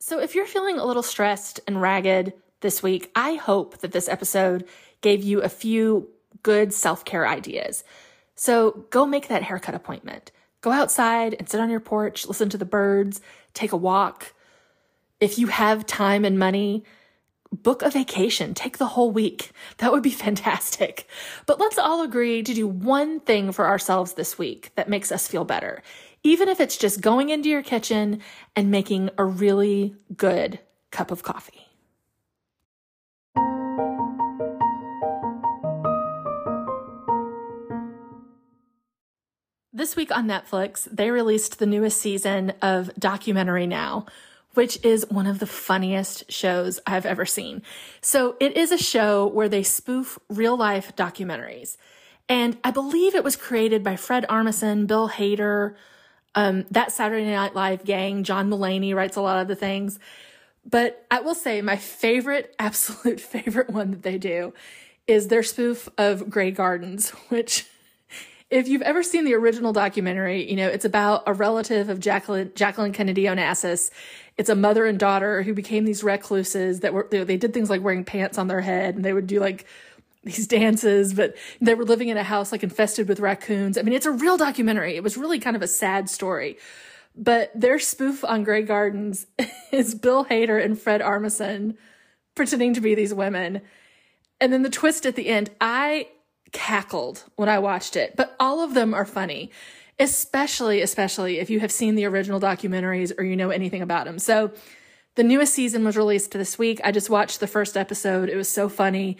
So 0.00 0.18
if 0.18 0.34
you're 0.34 0.46
feeling 0.46 0.78
a 0.78 0.86
little 0.86 1.02
stressed 1.02 1.60
and 1.66 1.82
ragged 1.82 2.32
this 2.62 2.82
week, 2.82 3.10
I 3.14 3.34
hope 3.34 3.78
that 3.78 3.92
this 3.92 4.08
episode 4.08 4.66
gave 5.02 5.22
you 5.22 5.42
a 5.42 5.50
few 5.50 6.08
good 6.42 6.72
self 6.72 7.04
care 7.04 7.28
ideas. 7.28 7.84
So 8.34 8.86
go 8.88 9.04
make 9.04 9.28
that 9.28 9.42
haircut 9.42 9.74
appointment. 9.74 10.32
Go 10.62 10.72
outside 10.72 11.36
and 11.38 11.46
sit 11.50 11.60
on 11.60 11.68
your 11.68 11.80
porch, 11.80 12.26
listen 12.26 12.48
to 12.48 12.58
the 12.58 12.64
birds, 12.64 13.20
take 13.52 13.72
a 13.72 13.76
walk. 13.76 14.32
If 15.20 15.38
you 15.38 15.48
have 15.48 15.84
time 15.84 16.24
and 16.24 16.38
money, 16.38 16.84
book 17.52 17.82
a 17.82 17.90
vacation, 17.90 18.54
take 18.54 18.78
the 18.78 18.86
whole 18.86 19.10
week. 19.10 19.50
That 19.78 19.92
would 19.92 20.02
be 20.02 20.10
fantastic. 20.10 21.08
But 21.46 21.60
let's 21.60 21.78
all 21.78 22.02
agree 22.02 22.42
to 22.42 22.54
do 22.54 22.66
one 22.66 23.20
thing 23.20 23.52
for 23.52 23.66
ourselves 23.66 24.14
this 24.14 24.38
week 24.38 24.70
that 24.76 24.88
makes 24.88 25.12
us 25.12 25.28
feel 25.28 25.44
better, 25.44 25.82
even 26.22 26.48
if 26.48 26.60
it's 26.60 26.76
just 26.76 27.00
going 27.00 27.30
into 27.30 27.48
your 27.48 27.62
kitchen 27.62 28.20
and 28.54 28.70
making 28.70 29.10
a 29.18 29.24
really 29.24 29.94
good 30.16 30.60
cup 30.90 31.10
of 31.10 31.22
coffee. 31.22 31.66
This 39.76 39.94
week 39.94 40.10
on 40.10 40.26
Netflix, 40.26 40.88
they 40.90 41.10
released 41.10 41.58
the 41.58 41.66
newest 41.66 42.00
season 42.00 42.54
of 42.62 42.90
Documentary 42.98 43.66
Now, 43.66 44.06
which 44.56 44.82
is 44.84 45.06
one 45.10 45.26
of 45.26 45.38
the 45.38 45.46
funniest 45.46 46.30
shows 46.32 46.80
I've 46.86 47.06
ever 47.06 47.26
seen. 47.26 47.62
So 48.00 48.36
it 48.40 48.56
is 48.56 48.72
a 48.72 48.78
show 48.78 49.26
where 49.26 49.48
they 49.48 49.62
spoof 49.62 50.18
real 50.28 50.56
life 50.56 50.96
documentaries. 50.96 51.76
And 52.28 52.56
I 52.64 52.70
believe 52.70 53.14
it 53.14 53.22
was 53.22 53.36
created 53.36 53.84
by 53.84 53.96
Fred 53.96 54.24
Armisen, 54.28 54.86
Bill 54.86 55.08
Hader, 55.08 55.74
um, 56.34 56.64
that 56.70 56.90
Saturday 56.90 57.30
Night 57.30 57.54
Live 57.54 57.84
gang. 57.84 58.24
John 58.24 58.50
Mulaney 58.50 58.94
writes 58.94 59.16
a 59.16 59.20
lot 59.20 59.40
of 59.40 59.48
the 59.48 59.56
things. 59.56 59.98
But 60.64 61.06
I 61.10 61.20
will 61.20 61.34
say 61.34 61.62
my 61.62 61.76
favorite, 61.76 62.54
absolute 62.58 63.20
favorite 63.20 63.70
one 63.70 63.90
that 63.90 64.02
they 64.02 64.18
do 64.18 64.54
is 65.06 65.28
their 65.28 65.42
spoof 65.42 65.88
of 65.98 66.28
Grey 66.28 66.50
Gardens, 66.50 67.10
which 67.28 67.66
if 68.50 68.68
you've 68.68 68.82
ever 68.82 69.02
seen 69.02 69.24
the 69.24 69.34
original 69.34 69.72
documentary, 69.72 70.48
you 70.48 70.56
know, 70.56 70.68
it's 70.68 70.84
about 70.84 71.24
a 71.26 71.32
relative 71.32 71.88
of 71.88 71.98
Jacqueline, 71.98 72.52
Jacqueline 72.54 72.92
Kennedy 72.92 73.24
Onassis. 73.24 73.90
It's 74.38 74.50
a 74.50 74.54
mother 74.54 74.84
and 74.84 74.98
daughter 74.98 75.42
who 75.42 75.54
became 75.54 75.84
these 75.84 76.04
recluses 76.04 76.80
that 76.80 76.92
were, 76.92 77.08
they 77.10 77.36
did 77.36 77.54
things 77.54 77.70
like 77.70 77.82
wearing 77.82 78.04
pants 78.04 78.36
on 78.36 78.48
their 78.48 78.60
head 78.60 78.94
and 78.94 79.04
they 79.04 79.12
would 79.12 79.26
do 79.26 79.40
like 79.40 79.66
these 80.24 80.46
dances, 80.46 81.14
but 81.14 81.36
they 81.60 81.74
were 81.74 81.84
living 81.84 82.08
in 82.08 82.16
a 82.16 82.22
house 82.22 82.52
like 82.52 82.62
infested 82.62 83.08
with 83.08 83.20
raccoons. 83.20 83.78
I 83.78 83.82
mean, 83.82 83.94
it's 83.94 84.06
a 84.06 84.10
real 84.10 84.36
documentary. 84.36 84.96
It 84.96 85.02
was 85.02 85.16
really 85.16 85.38
kind 85.38 85.56
of 85.56 85.62
a 85.62 85.68
sad 85.68 86.10
story. 86.10 86.58
But 87.14 87.50
their 87.54 87.78
spoof 87.78 88.24
on 88.24 88.44
Grey 88.44 88.62
Gardens 88.62 89.26
is 89.72 89.94
Bill 89.94 90.26
Hader 90.26 90.62
and 90.62 90.78
Fred 90.78 91.00
Armisen 91.00 91.76
pretending 92.34 92.74
to 92.74 92.80
be 92.80 92.94
these 92.94 93.14
women. 93.14 93.62
And 94.40 94.52
then 94.52 94.62
the 94.62 94.70
twist 94.70 95.06
at 95.06 95.16
the 95.16 95.28
end, 95.28 95.50
I 95.60 96.08
cackled 96.52 97.24
when 97.36 97.48
I 97.48 97.58
watched 97.58 97.96
it, 97.96 98.14
but 98.16 98.36
all 98.38 98.62
of 98.62 98.74
them 98.74 98.94
are 98.94 99.06
funny, 99.06 99.50
especially, 99.98 100.82
especially 100.82 101.38
if 101.38 101.50
you 101.50 101.60
have 101.60 101.72
seen 101.72 101.94
the 101.94 102.04
original 102.04 102.40
documentaries 102.40 103.12
or 103.18 103.24
you 103.24 103.36
know 103.36 103.50
anything 103.50 103.82
about 103.82 104.04
them. 104.04 104.18
So 104.18 104.52
the 105.14 105.24
newest 105.24 105.54
season 105.54 105.84
was 105.84 105.96
released 105.96 106.32
this 106.32 106.58
week. 106.58 106.80
I 106.84 106.92
just 106.92 107.08
watched 107.08 107.40
the 107.40 107.46
first 107.46 107.76
episode. 107.76 108.28
It 108.28 108.36
was 108.36 108.48
so 108.48 108.68
funny. 108.68 109.16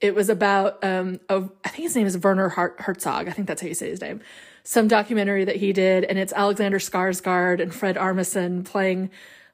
It 0.00 0.14
was 0.14 0.28
about, 0.28 0.82
um, 0.84 1.20
a, 1.28 1.44
I 1.64 1.68
think 1.68 1.84
his 1.84 1.96
name 1.96 2.06
is 2.06 2.18
Werner 2.18 2.48
Herzog. 2.48 3.28
I 3.28 3.30
think 3.30 3.46
that's 3.46 3.62
how 3.62 3.68
you 3.68 3.74
say 3.74 3.88
his 3.88 4.00
name. 4.00 4.20
Some 4.64 4.88
documentary 4.88 5.44
that 5.44 5.56
he 5.56 5.72
did, 5.72 6.04
and 6.04 6.18
it's 6.18 6.32
Alexander 6.32 6.80
Skarsgård 6.80 7.62
and 7.62 7.72
Fred 7.72 7.96
Armisen 7.96 8.64
playing 8.64 9.10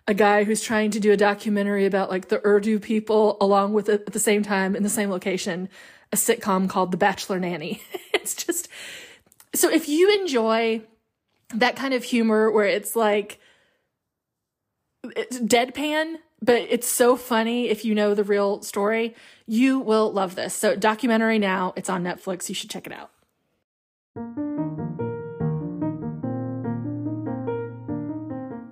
a 0.09 0.15
guy 0.15 0.45
who's 0.45 0.63
trying 0.63 0.91
to 0.93 1.01
do 1.01 1.13
a 1.13 1.17
documentary 1.17 1.87
about 1.87 2.11
like 2.11 2.29
the 2.29 2.45
Urdu 2.45 2.81
people 2.81 3.37
along 3.41 3.73
with 3.73 3.89
it 3.89 4.05
at 4.07 4.13
the 4.13 4.19
same 4.19 4.43
time 4.43 4.75
in 4.75 4.83
the 4.83 4.89
same 4.89 5.11
location 5.11 5.69
a 6.13 6.17
sitcom 6.17 6.69
called 6.69 6.91
The 6.91 6.97
Bachelor 6.97 7.41
Nanny. 7.41 7.83
it's 8.15 8.35
just 8.35 8.69
so 9.55 9.71
if 9.71 9.89
you 9.89 10.11
enjoy 10.21 10.83
that 11.55 11.77
kind 11.77 11.95
of 11.95 12.05
humor 12.05 12.51
where 12.51 12.67
it's 12.67 12.97
like 12.97 13.39
it's 15.17 15.39
deadpan, 15.39 16.17
but 16.41 16.57
it's 16.57 16.89
so 16.89 17.17
funny 17.17 17.69
if 17.69 17.85
you 17.85 17.95
know 17.95 18.15
the 18.15 18.25
real 18.25 18.63
story, 18.63 19.15
you 19.47 19.79
will 19.79 20.13
love 20.13 20.35
this. 20.35 20.55
So 20.55 20.75
documentary 20.77 21.39
now, 21.39 21.73
it's 21.77 21.91
on 21.91 22.03
Netflix. 22.03 22.49
You 22.49 22.55
should 22.55 22.71
check 22.71 22.87
it 22.87 22.93
out. 22.93 23.11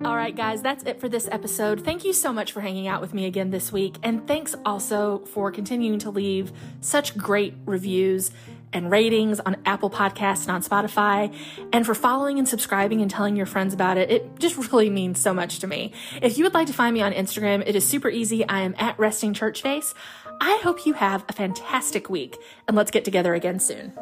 All 0.03 0.15
right, 0.15 0.35
guys, 0.35 0.61
that's 0.61 0.83
it 0.83 0.99
for 0.99 1.07
this 1.09 1.27
episode. 1.31 1.83
Thank 1.83 2.03
you 2.03 2.13
so 2.13 2.33
much 2.33 2.51
for 2.51 2.61
hanging 2.61 2.87
out 2.87 3.01
with 3.01 3.13
me 3.13 3.25
again 3.25 3.51
this 3.51 3.71
week. 3.71 3.97
And 4.03 4.27
thanks 4.27 4.55
also 4.65 5.19
for 5.25 5.51
continuing 5.51 5.99
to 5.99 6.09
leave 6.09 6.51
such 6.79 7.17
great 7.17 7.53
reviews 7.65 8.31
and 8.73 8.89
ratings 8.91 9.39
on 9.39 9.57
Apple 9.65 9.89
Podcasts 9.89 10.47
and 10.47 10.51
on 10.51 10.61
Spotify, 10.61 11.33
and 11.73 11.85
for 11.85 11.93
following 11.93 12.39
and 12.39 12.47
subscribing 12.47 13.01
and 13.01 13.11
telling 13.11 13.35
your 13.35 13.45
friends 13.45 13.73
about 13.73 13.97
it. 13.97 14.09
It 14.09 14.39
just 14.39 14.71
really 14.71 14.89
means 14.89 15.19
so 15.19 15.33
much 15.33 15.59
to 15.59 15.67
me. 15.67 15.93
If 16.21 16.37
you 16.37 16.43
would 16.43 16.53
like 16.53 16.67
to 16.67 16.73
find 16.73 16.93
me 16.93 17.01
on 17.01 17.11
Instagram, 17.13 17.63
it 17.65 17.75
is 17.75 17.85
super 17.85 18.09
easy. 18.09 18.47
I 18.47 18.61
am 18.61 18.75
at 18.77 18.97
Resting 18.99 19.33
Church 19.33 19.61
Face. 19.61 19.93
I 20.39 20.59
hope 20.63 20.85
you 20.85 20.93
have 20.93 21.23
a 21.29 21.33
fantastic 21.33 22.09
week, 22.09 22.37
and 22.67 22.75
let's 22.75 22.91
get 22.91 23.05
together 23.05 23.33
again 23.33 23.59
soon. 23.59 23.93